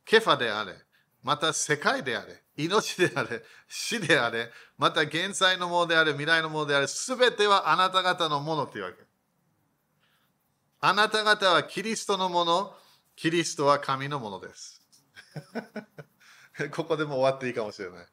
[0.05, 0.75] ケファであれ。
[1.23, 2.43] また世界であれ。
[2.57, 3.43] 命であれ。
[3.69, 4.51] 死であれ。
[4.79, 6.13] また現在のものであれ。
[6.13, 6.87] 未来のものであれ。
[6.87, 8.99] すべてはあなた方のものっていうわけ。
[10.81, 12.75] あなた方はキリストのもの。
[13.17, 14.83] キリストは神のものです。
[16.73, 18.07] ここでも終わっていいかもしれない。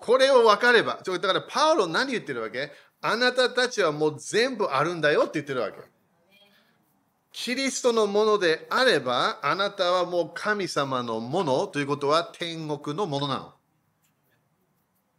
[0.00, 2.72] これを分かれば、だからパウロ何言ってるわけ？
[3.00, 5.78] あなたたちはもう全部あるんだよって言ってるわけ。
[7.32, 13.52] キリストのものであれば、あなたはもう神様のものということは天国のものなの。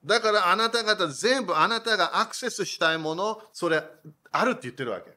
[0.03, 3.83] だからあなた方全部あなたがアクセスしたいもの、それ
[4.31, 5.15] あるって言ってるわけ。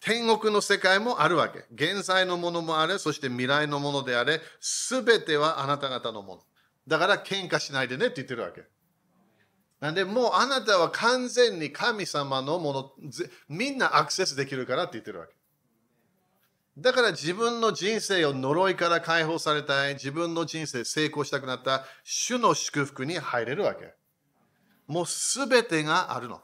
[0.00, 1.64] 天国の世界もあるわけ。
[1.72, 6.42] 現在のものもある、そして未来のものであれ、すべてはあなた方のもの。
[6.86, 8.64] だから喧嘩しないでねって言ってるわけ。
[9.84, 12.92] なんで、もうあなたは完全に神様のもの、
[13.50, 15.34] みんなアクセスできるからって言ってるわけ。
[16.78, 23.92] だから自分の人生を呪いから解放されたい、自分の人生成功したくなった主の祝福に入れるわけ。
[24.86, 26.40] もうすべてがあるの。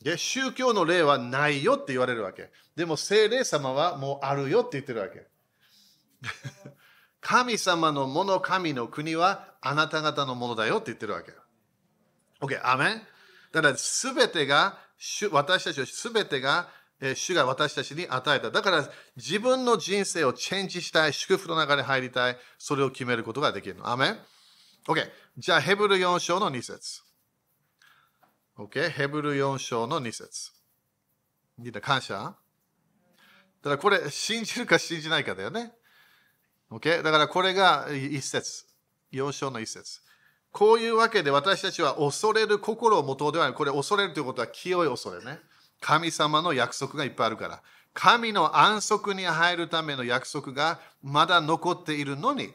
[0.00, 2.52] で、宗教の例はないよって言われるわけ。
[2.76, 5.26] でも聖霊様はもうあるよって言ってるわけ。
[7.20, 11.32] 神様のもの、神の国はあなた方のものだよって言ってるわけ。
[12.40, 13.02] OK、アメン
[13.52, 14.78] だからすべてが、
[15.30, 16.68] 私たちはすべてが、
[17.14, 18.50] 主が私たちに与えた。
[18.50, 23.88] だから自分の人生をチェンジしたい、祝福の中に入りたい、それを決めることができるの。
[23.88, 24.18] アメン
[24.86, 25.08] ?OK。
[25.38, 27.02] じゃあ、ヘブル4章の2節。
[28.56, 28.90] OK。
[28.90, 30.50] ヘブル4章の2節。
[31.56, 32.14] みんな感謝？
[32.14, 32.34] だ
[33.62, 35.72] からこれ、信じるか信じないかだよね。
[36.70, 37.02] OK?
[37.02, 38.66] だからこれが一節。
[39.12, 40.00] 4章の一節。
[40.52, 43.54] こういうわけで私たちは恐れる心を持とうではない。
[43.54, 45.38] これ恐れるということは清い恐れね。
[45.80, 47.62] 神様の約束がいっぱいあるから。
[47.94, 52.52] 神の安息に入るための約束がまだ残っているのに、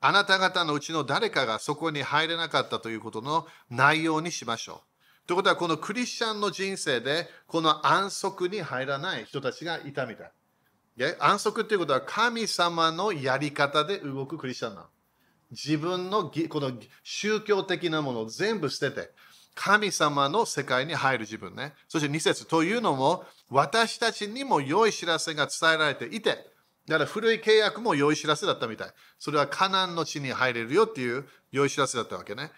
[0.00, 4.82] あなた方のうちの誰かがそこに入れなかったということの内容にしましょ
[5.24, 5.28] う。
[5.28, 10.32] ということは、このクリスチャンの人生で、この安息に入らない人たちがいたみたい。
[11.20, 14.86] 安息っていうことは神様のやり方で動くクリスチャンなの。
[15.52, 16.72] 自分のこの
[17.04, 19.10] 宗教的なものを全部捨てて、
[19.54, 21.74] 神様の世界に入る自分ね。
[21.86, 26.50] そして2節というのも、私たちにも良い知らせが伝えられていて、
[26.88, 28.88] だから古い契約も良い知らせだったみたい。
[29.18, 32.50] それはカナンの地に入れるよっていう良い知らせだったわけね。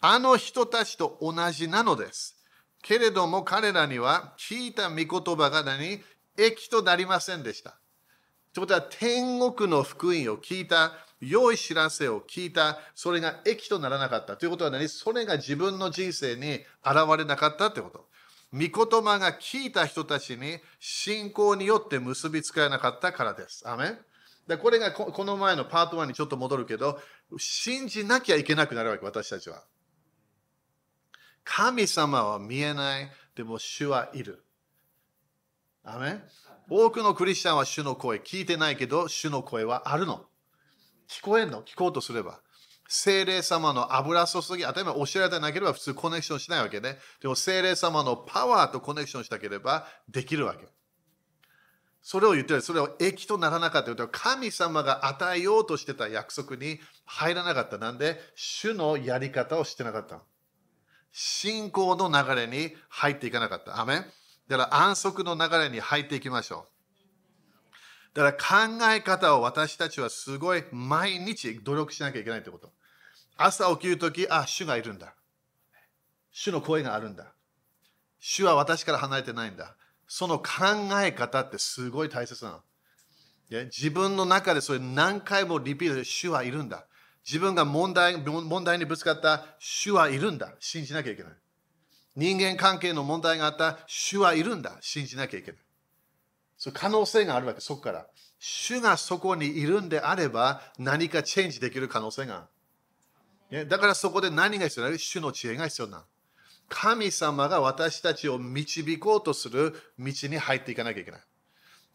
[0.00, 2.36] あの人たちと同じなのです。
[2.82, 6.02] けれども彼らには聞いた御言葉が何？
[6.36, 7.76] 益となりませんでした。
[8.52, 14.36] ということは、天国の福音を聞いた、良い知らせを聞いた、それが益とならなかった。
[14.36, 14.88] ということは何？
[14.88, 18.08] それが自分の人生に現れなかったってこと。
[18.52, 23.62] 御言葉が聞いた人たちに信仰によって結びつかなかったからです。
[23.68, 23.98] アメ
[24.48, 26.98] でこれがこの前のパート1にちょっと戻るけど、
[27.38, 29.62] 信じなきゃいけなくなるわけ、私たちは。
[31.44, 34.44] 神様は見えない、でも主はいる。
[35.84, 36.20] アメ
[36.68, 40.26] 多くのクリスチャンは主の声聞いてないけど、主の声はあるの。
[41.10, 41.62] 聞こえんの？
[41.62, 42.40] 聞こうとすれば。
[42.88, 50.66] 精霊様の油注ぎ、当たり前教えられてなければ普通コネクションしないわけで、でも精霊様のパワーとコネクションしたければできるわけ。
[52.02, 57.78] それを言ってる、それを益とならなかったと神様が与えようとしてた約束に入らなかった。
[57.78, 60.20] なんで、主のやり方をしてなかった。
[61.12, 63.80] 信仰の流れに入っていかなかった。
[63.80, 64.06] アメン
[64.48, 66.79] だから安息の流れに入っていきましょう。
[68.14, 72.72] だから考え方を私たちはすごい毎日努力しなきゃいけないってこと。
[73.36, 75.14] 朝起きるとき、あ、主がいるんだ。
[76.32, 77.32] 主の声があるんだ。
[78.18, 79.76] 主は私から離れてないんだ。
[80.06, 80.44] その考
[81.02, 82.60] え方ってすごい大切なの。
[83.66, 86.86] 自分の中でそれ何回もリピートで主はいるんだ。
[87.24, 90.52] 自分が問題問題にぶつかった主はいるんだ。
[90.60, 91.32] 信じなきゃいけない。
[92.16, 94.76] 人間関係の問題があった主はいるんだ。
[94.80, 95.60] 信じなきゃいけない。
[96.60, 98.06] そう可能性があるわけ、そこから。
[98.38, 102.46] 主がそこにいるんであれば何かチェンジできる可能性が
[103.50, 103.66] ある。
[103.66, 104.98] だからそこで何が必要なの？
[104.98, 106.04] 主の知恵が必要なの。
[106.68, 111.20] 神様が私たちを導こうとする道に入っていかなきゃいけない。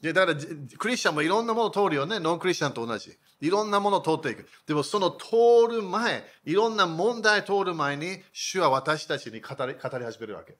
[0.01, 0.39] でだから
[0.78, 2.20] クリスチャンもいろんなもの通るよね。
[2.20, 3.16] ノンクリスチャンと同じ。
[3.41, 4.49] いろんなものを通っていく。
[4.66, 10.55] でもその通る前、いろんな問題通る前に、主は私たちに語り語り始めるわけ。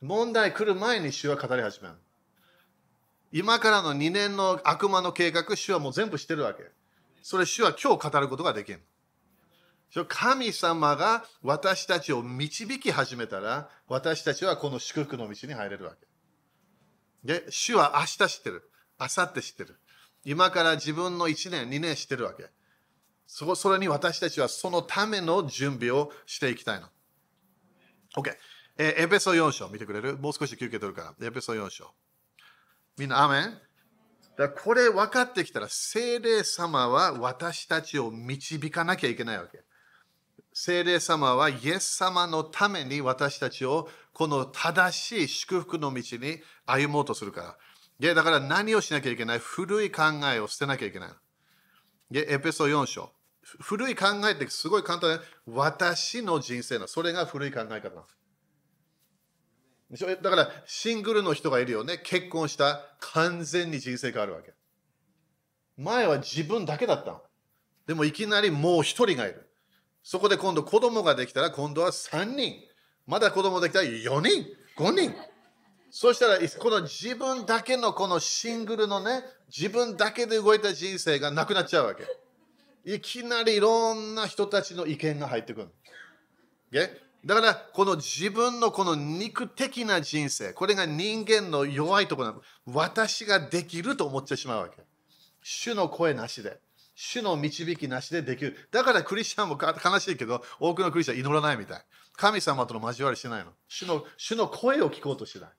[0.00, 1.94] 問題来る前に主は語り始める。
[3.32, 6.64] 今からの2年の悪魔の計画、主はもう全部してるわけ。
[7.22, 8.82] それ主は今日語ることができる。
[10.08, 16.06] 神様が私たちを導き始めたら、私たちはこの祝福の道に入れるわけ。
[17.24, 18.70] で、主は明日知ってる。
[18.98, 19.78] 明後日知ってる。
[20.24, 22.50] 今から自分の1年、2年知ってるわけ。
[23.26, 26.88] そそれに私たちはそのための準備をしていきたいの。
[28.16, 28.36] OK。
[28.78, 30.16] えエペソ4章見てくれる？
[30.18, 31.26] もう少し休憩取るから。
[31.26, 31.94] エペソ4章。
[32.98, 33.58] みんな、アメン？
[34.36, 39.60] だこれ分かってきたら、聖霊様は私たちを導かなきゃいけないわけ。
[40.54, 47.56] 聖霊様はイエス様のために私たちをこの正しい祝福の道に歩もうとするか
[48.00, 48.14] ら。
[48.14, 49.38] だから何をしなきゃいけない？
[49.38, 50.02] 古い考
[50.34, 51.10] えを捨てなきゃいけない。
[52.14, 53.12] エペソ4章。
[53.60, 58.04] 古い考えってすごい簡単で、私の人生の、それが古い考え方。
[59.92, 61.98] だからシングルの人がいるよね。
[61.98, 64.54] 結婚した完全に人生変わるわけ。
[65.76, 67.22] 前は自分だけだった
[67.86, 69.48] でもいきなりもう一人がいる。
[70.02, 72.54] そこで今度子供ができたら今度は3人。
[73.06, 74.46] まだ子供できたら4人、
[74.78, 75.14] 5人。
[75.90, 79.24] そしたらこの自分だけのこのシングルのね、
[79.54, 82.04] 自分だけで動いた人生がなくなっちゃうわけ。
[82.84, 85.68] いきなりいろんな人たちの意見が入ってくる。
[87.24, 92.42] だからこの自分のこの肉的な人生、これが人間の弱いところなの。
[92.66, 94.82] 私ができると思ってしまうわけ。
[95.42, 96.58] 主の声なしで。
[96.94, 98.68] 主の導きなしでできる。
[98.70, 101.84] だからクリスチャンも悲しいけど、多くのクリスチャン祈らないみたい。
[102.16, 103.52] 神様との交わりしないの。
[103.66, 105.50] 主の主の声を聞こうとしない。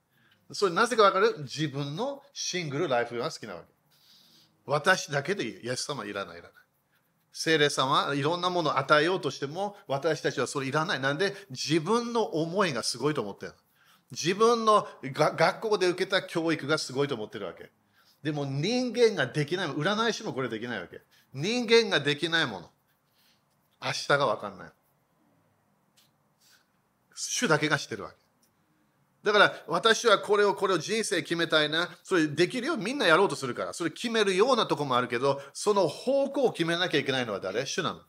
[0.52, 1.36] それなぜかわかる？
[1.40, 3.68] 自分のシングルライフが好きなわけ。
[4.66, 5.66] 私だけでいい。
[5.66, 6.52] イエス様いらない、いらない。
[7.34, 11.00] 聖霊様いろんなものを与えようとしても、私たちはそれいらない。
[11.00, 13.54] なんで、自分の思いがすごいと思ってる。
[14.12, 17.72] 自分の学校で受けた教育がすごいと思ってるわけ。
[18.22, 21.02] でも人間ができない、占い師もこれできないわけ。
[21.34, 22.70] 人間ができないもの。
[23.84, 24.72] 明日が分かんない。
[27.16, 28.23] 主だけが知ってるわけ。
[29.24, 31.90] だから私はこれをこれを人生決めたいな。
[32.04, 32.76] それできるよ。
[32.76, 33.74] みんなやろうとするから。
[33.74, 37.66] それ決めるようなとこもあるけど、その方向を決めなきゃいけないのは誰？
[37.66, 38.02] 主なの。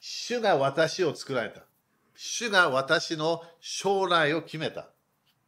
[0.00, 1.60] 主が私を作られた。
[2.14, 4.88] 主が私の将来を決めた。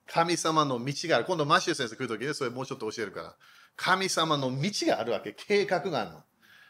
[0.06, 1.24] 神様の道がある。
[1.24, 3.36] 今度マシュ先生来るときにそれもうちょっと教えるから。
[3.76, 5.32] 神様の道があるわけ。
[5.32, 6.22] 計画があるの。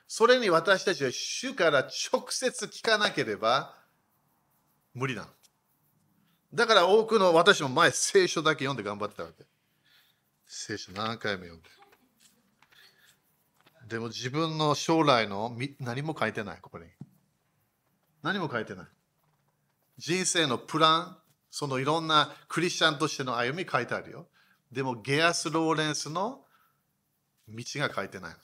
[0.07, 3.75] それに私たちは主から直接聞かなければ
[4.95, 5.29] 無理なの。
[6.55, 9.45] だから多くの私も前聖書だけ読んで頑張ってたわけ。
[10.47, 11.69] 聖書何回も読んで。
[13.89, 16.87] でも自分の将来の何も書いてない、ここに。
[18.23, 18.87] 何も書いてない。
[19.99, 21.19] 人生のプラン、
[21.51, 24.27] そのいろんなクリスチャンとしての歩み書いてあるよ。
[24.73, 26.45] でもゲアス・ローレンスの
[27.49, 28.37] 道が書いてない。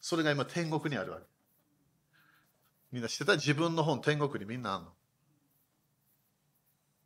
[0.00, 1.24] それが今天国にあるわけ。
[2.92, 3.36] みんな知ってた？
[3.36, 4.92] 自分の本天国にみんなあるの？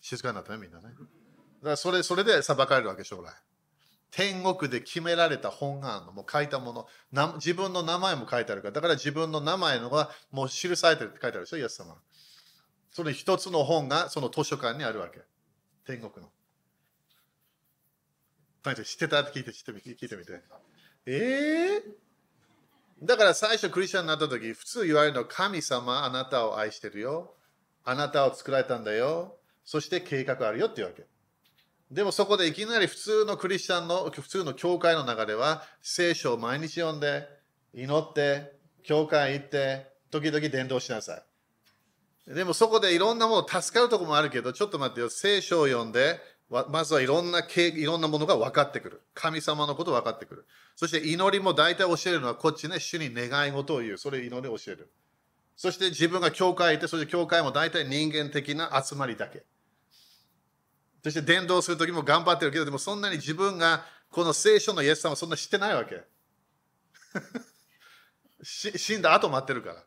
[0.04, 0.84] 静かになったね、みんなね。
[0.84, 0.98] だか
[1.62, 3.32] らそれそれで裁かれるわけ、将来。
[4.10, 6.12] 天国で決められた本があるの。
[6.12, 7.34] もう書いたもの。
[7.36, 8.72] 自分の名前も書いてあるから。
[8.72, 11.96] だから自分の名前のがもう記されてるって書いてあるでしょ、イエス様。
[12.90, 15.22] その一つの本がその図書館にあるわけ。
[15.86, 16.30] 天国の。
[18.84, 19.20] 知ってた？
[19.20, 20.42] って聞いて、聞いてみて。
[21.06, 27.34] ええー、だから最初クリスチャンになった時、普通言われるのは神様あなたを愛してるよ。
[27.84, 29.38] あなたを作られたんだよ。
[29.64, 31.06] そして計画あるよっていうわけ。
[31.90, 37.28] でもそこでいきなり普通のクリスチャンの、普通の教会の中では、聖書を毎日読んで、
[37.72, 41.22] 祈って、教会行って、時々伝道しなさ
[42.28, 42.34] い。
[42.34, 49.02] でもそこでいろんなもの助かるところもあるけど、ちょっと待ってよ、聖書を読んで、まずはいろんないろんなものが分かってくる。
[49.14, 50.46] 神様のこと分かってくる。
[50.76, 53.98] そして祈りも大体教えるのはこっちね、主に願い事を言う。
[53.98, 54.90] それ祈りを教える。
[55.56, 59.44] そして自分が教会行って、そして教会も大体人間的な集まりだけ。
[61.04, 66.02] そして伝道するときも頑張ってるけど、でもそんなに自分がこの聖書のイエス様はそんな知ってないわけ。
[68.42, 69.74] 死んだ後待ってるから。
[69.74, 69.82] だ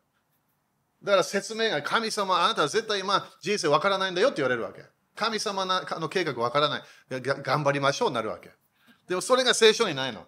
[1.14, 4.86] から説明が神様、あなたは絶対今人生わからないんだよって言われるわけ。
[5.16, 6.84] 神様の計画わからない。
[7.10, 8.52] 頑張りましょうなるわけ。
[9.08, 10.28] でもそれが聖書にないの。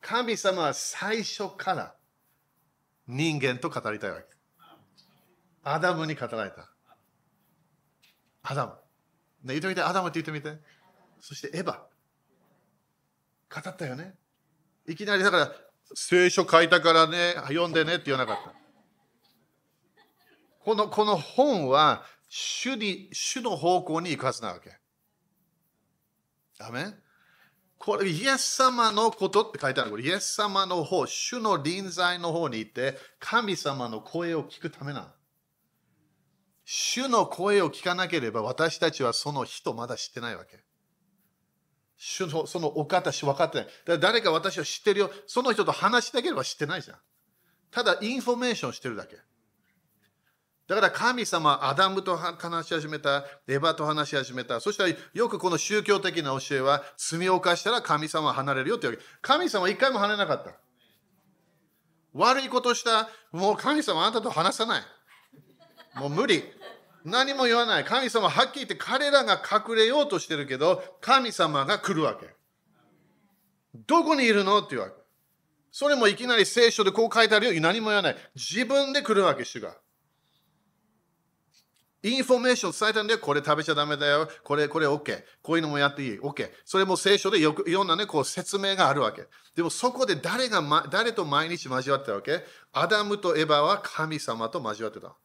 [0.00, 1.94] 神様は最初から
[3.06, 4.24] 人間と語りたいわけ。
[5.64, 6.70] アダムに語られた。
[8.42, 8.85] アダム。
[9.54, 10.60] 言ってみて、アダムって言ってみて。
[11.20, 11.78] そしてエヴァ。
[13.62, 14.14] 語ったよね。
[14.86, 15.52] いきなりだから、
[15.94, 18.54] 聖書書いたからね、読んでねって言わなかった。
[20.60, 24.76] このこの本は主に、主の方向に行くはずなわけ。
[26.58, 26.94] ダメ
[27.78, 29.90] これ、イエス様のことって書いてある。
[29.90, 35.06] これ、イエス様の方、主の臨在の方に行って、神様の声を聞くためなの。
[36.68, 40.58] 主の声を聞かなければ私たちはその人まだ知ってないわけ。
[41.96, 43.68] 主のそのお方し、分かってない。
[43.86, 45.10] だ誰か私は知ってるよ。
[45.28, 46.98] その人と話したければ知ってないじゃん。
[47.70, 49.16] ただインフォメーションしてるだけ。
[50.66, 54.60] だから神様、アダムと話し始めた、エヴァと話し始めた。
[54.60, 58.98] そしたらよくこの宗教的な教えは、罪を犯したら神様は離れるよってわけ。
[59.22, 60.50] 神様は一回も離れなかった。
[62.12, 64.82] 悪いことした、もう神様あなたと話さない。
[65.94, 66.42] もう無理。
[67.06, 67.84] 何も言わない。
[67.84, 72.34] 神様はっきり言って彼らが隠れようとしてるけど、神様が来るわけ。
[73.86, 74.96] どこにいるのって言うわけ。
[75.70, 77.60] それもいきなり聖書でこう書いてあるよ。
[77.60, 78.16] 何も言わない。
[78.34, 79.76] 自分で来るわけ、主が。
[82.02, 84.28] インフォメーション伝えたんで、これ食べちゃダメだよ。
[84.42, 85.22] これ、これ OK。
[85.42, 86.18] こういうのもやっていい。
[86.18, 86.50] OK。
[86.64, 89.28] それも聖書でよくいろんなね、こう説明があるわけ。
[89.54, 92.44] でもそこで誰が、ま、誰と毎日交わってたわけ？
[92.72, 95.16] アダムとエヴァは神様と交わってた。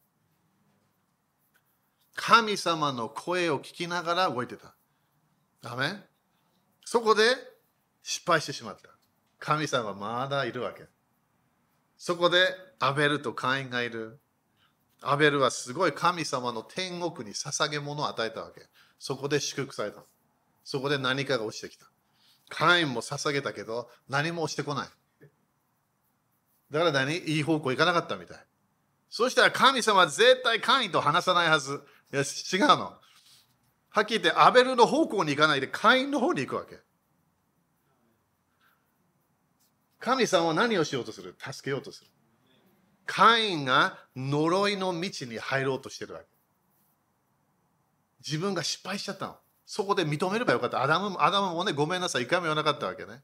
[2.24, 4.76] 神様の声を聞きながら動いてた。
[5.64, 5.96] ダメ
[6.86, 7.24] そこで
[8.04, 8.92] 失敗してしまった。
[9.40, 10.84] 神様はまだいるわけ。
[11.98, 12.46] そこで
[12.80, 14.20] アベルとカインがいる。
[15.02, 18.68] アベルはすごい神様の天国に捧げ物を与えたわけ。
[19.00, 20.04] そこで祝福された。
[20.64, 21.88] そこで何かが落ちてきた。
[22.50, 24.88] カインも捧げたけど何も落ちてこない。
[26.70, 27.18] だから何？
[27.18, 28.38] いい方向行かなかったみたい。
[29.10, 31.82] そしたら神様は絶対カインと話さないはず。
[32.14, 32.98] いや、違うの。
[33.90, 36.80] はっきり言って、アベルの方向に行かないで、会員の方に行くわけ。
[40.00, 41.36] 神様は何をしようとする？
[41.40, 42.10] 助けようとする。
[43.06, 46.26] 会員が呪いの道に入ろうとしてるわけ。
[48.26, 49.36] 自分が失敗しちゃったの。
[49.66, 50.82] そこで認めればよかった。
[50.82, 53.22] アダムアダムもね、ごめんなさい、一回も言わなかったわけね。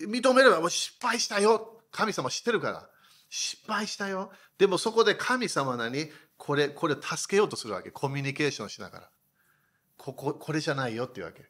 [0.00, 1.82] 認めれば、もう失敗したよ。
[1.90, 2.88] 神様知ってるから。
[3.28, 4.32] 失敗したよ。
[4.58, 6.10] でもそこで神様何
[6.44, 7.90] これ、これを助けようとするわけ。
[7.90, 9.10] コミュニケーションしながら。
[9.96, 11.48] ここ、これじゃないよっていうわけ。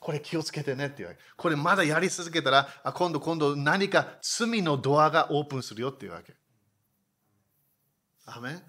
[0.00, 1.20] これ気をつけてねっていうわけ。
[1.36, 6.34] これまだやり続けたら、あ今度今度何か罪のドアがオープンするよっていうわけ。
[8.24, 8.62] アメ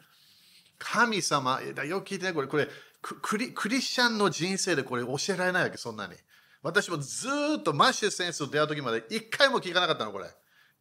[0.80, 2.68] 神様、よく聞いてね、これ、これ
[3.02, 6.16] クリクリスチャンの人生でこれ教えられないわけ、そんなに。
[6.62, 10.26] 私もずっとマッシュ先生と出会う時まで一回も聞かなかったの、これ。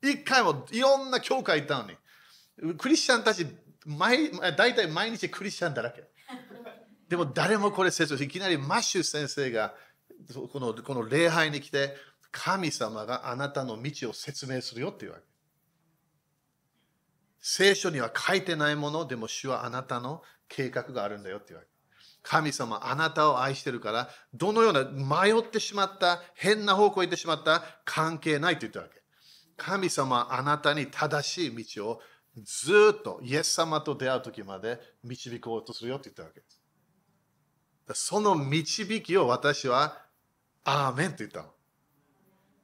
[0.02, 2.76] 一回もいろんな教会行ったのに。
[2.78, 3.46] クリスチャンたち
[3.86, 6.04] 毎大体毎日クリスチャンだらけ。
[7.08, 9.74] でも誰もこれ説明いきなりマッシュ先生が
[10.52, 11.94] このこの礼拝に来て
[12.30, 15.24] 神様があなたの道を説明するよっていうわけ。
[17.40, 21.68] 聖書には書いてないものでも主はあなたの計画があるんだよっていうわけ。
[22.22, 29.02] 神様あなたを愛してるからどのような迷ってしまった変な方向に行ってしまった関係ないと言ったわけ。
[29.56, 32.00] 神様あなたに正しい道を
[32.36, 36.46] ずっとイエス様と出会う時まで導こうとするよって言ったわけで
[37.94, 38.04] す。
[38.06, 39.98] その導きを私は
[40.64, 41.48] アーメンと言ったの。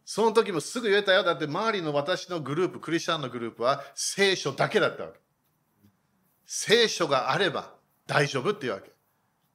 [0.04, 1.22] その時もすぐ言えたよ。
[1.22, 5.20] だって周りの私のグループ、クリスチャンのグループは聖書だけだったわけ。
[6.46, 7.74] 聖書があれば
[8.06, 8.90] 大丈夫っていうわけ。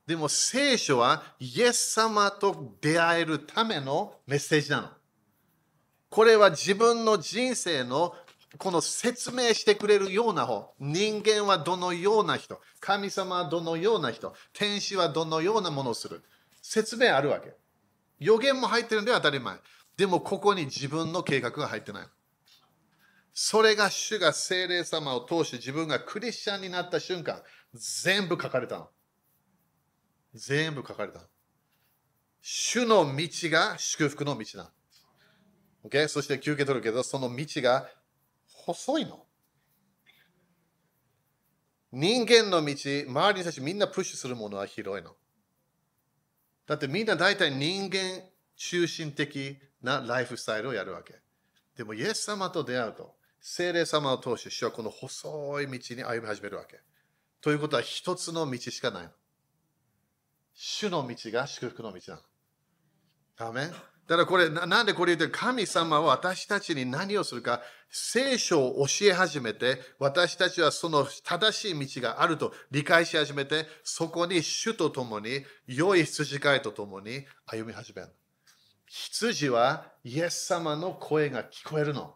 [0.06, 4.90] でも聖書はイエス様と出会えるためのメッセージなの。
[6.10, 8.16] これは自分の人生の
[8.58, 16.24] この説明してくれるような方、人間はどのような人、神様はどのような人、天使はどのようなものをする。
[16.62, 17.54] 説明あるわけ。
[18.20, 19.58] 予言も入ってるんで当たり前。
[19.98, 22.08] でもここに自分の計画が入ってない。
[23.34, 27.42] それが主が精霊様を通して自分がクリスチャンになった瞬間、
[27.74, 28.90] 全部書かれたの。
[30.36, 31.26] 全部書かれたの。
[32.42, 34.70] 主の道が祝福の道なの。
[35.86, 36.08] Okay?
[36.08, 37.90] そして休憩取るけど、その道が
[38.66, 39.26] 細いの？
[41.92, 45.16] 人間の道、周りの人たちみんなプッシュするものは広いの。
[46.66, 48.24] だってみんな大体人間
[48.56, 51.16] 中心的なライフスタイルをやるわけ。
[51.76, 56.80] でも、イエス様と出会うと、精霊様を通して主はこの細い道に歩み始めるわけ。
[57.42, 59.10] ということは一つの道しかないの。
[60.54, 63.50] 主の道が祝福の道なの。
[63.50, 63.74] アメン
[64.08, 78.10] だからこれ、なんでこれ言って神様は私たちに何をするか、聖書を教え始めて、私たちはその正しい道があると理解し始めて、そこに主と共に、良い羊飼いと共に歩み始める。
[78.88, 82.16] 羊はイエス様の声が聞こえるの。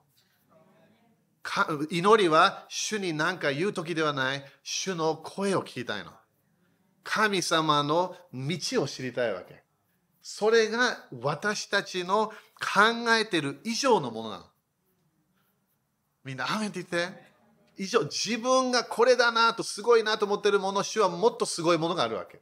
[1.89, 6.11] 祈りは主に何か言う時ではない、主の声を聞きたいの。
[7.03, 9.66] 神様の道を知りたいわけ。
[10.29, 12.27] それが私たちの
[12.59, 14.45] 考えてる以上のものなの。
[16.25, 17.17] みんな、アメンって言って。
[17.77, 22.41] 以上、自分がこれだなとすごいなと思ってるもの、主はもっとすごいものがあるわけ。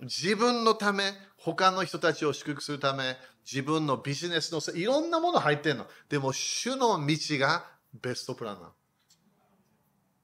[0.00, 3.16] 自分のため、他の人たちを祝福するため、
[3.48, 5.86] 自分のビジネスのいろんなもの入ってるの。
[6.08, 7.70] でも、主の道が
[8.02, 8.72] ベストプランなの。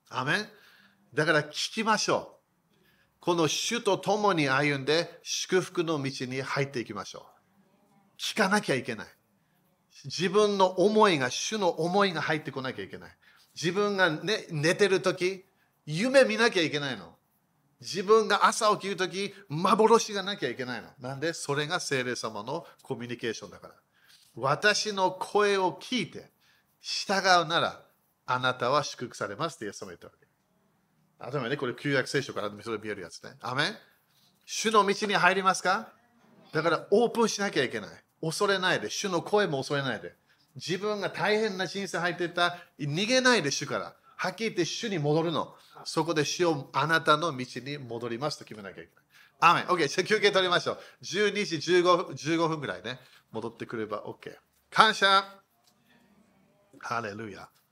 [0.09, 0.49] アメン
[1.15, 2.36] だから聞きましょう。
[3.27, 8.21] この主と共に歩んで祝福の道に入っていきましょう。
[8.21, 9.07] 聞かなきゃいけない。
[10.05, 13.11] 自分の思いが、主の思いが入ってこなきゃいけない。
[13.61, 15.45] 自分が、ね、寝てるとき、
[15.87, 17.17] 夢見なきゃいけないの。
[17.81, 20.91] 自分が朝起きるとき、幻がなきゃいけないの。
[21.01, 21.33] なんで？
[21.33, 23.75] それが精霊様のコミュニケーションだから。
[24.37, 26.31] 私の声を聞いて
[26.81, 27.85] 従うなら、
[28.25, 30.26] あなたは祝福されますってイエス様言ったわけ。
[31.19, 33.31] あとはね、これ旧約聖書からそれ見えるやつね。
[33.41, 33.77] アメン？
[34.45, 35.93] 主の道に入りますか？
[36.53, 37.91] だからオープンしなきゃいけない。
[38.21, 38.91] 恐れないで。
[38.91, 40.15] 主の声も恐れないで。
[40.55, 43.95] 自分が大変な人生入ってた逃げないで主から。
[44.17, 45.55] はっきり言って主に戻るの。
[45.85, 49.05] そこで主をあなたの道に戻りますと決めなきゃいけない。
[49.39, 49.65] アメン。
[49.65, 49.89] OK。
[49.89, 50.79] じゃ休憩取りましょう。
[51.03, 52.99] 12時 15, 15分ぐらいね。
[53.33, 54.35] 戻ってくれば OK。
[54.71, 55.25] 感謝。
[56.79, 57.49] ハレルヤ。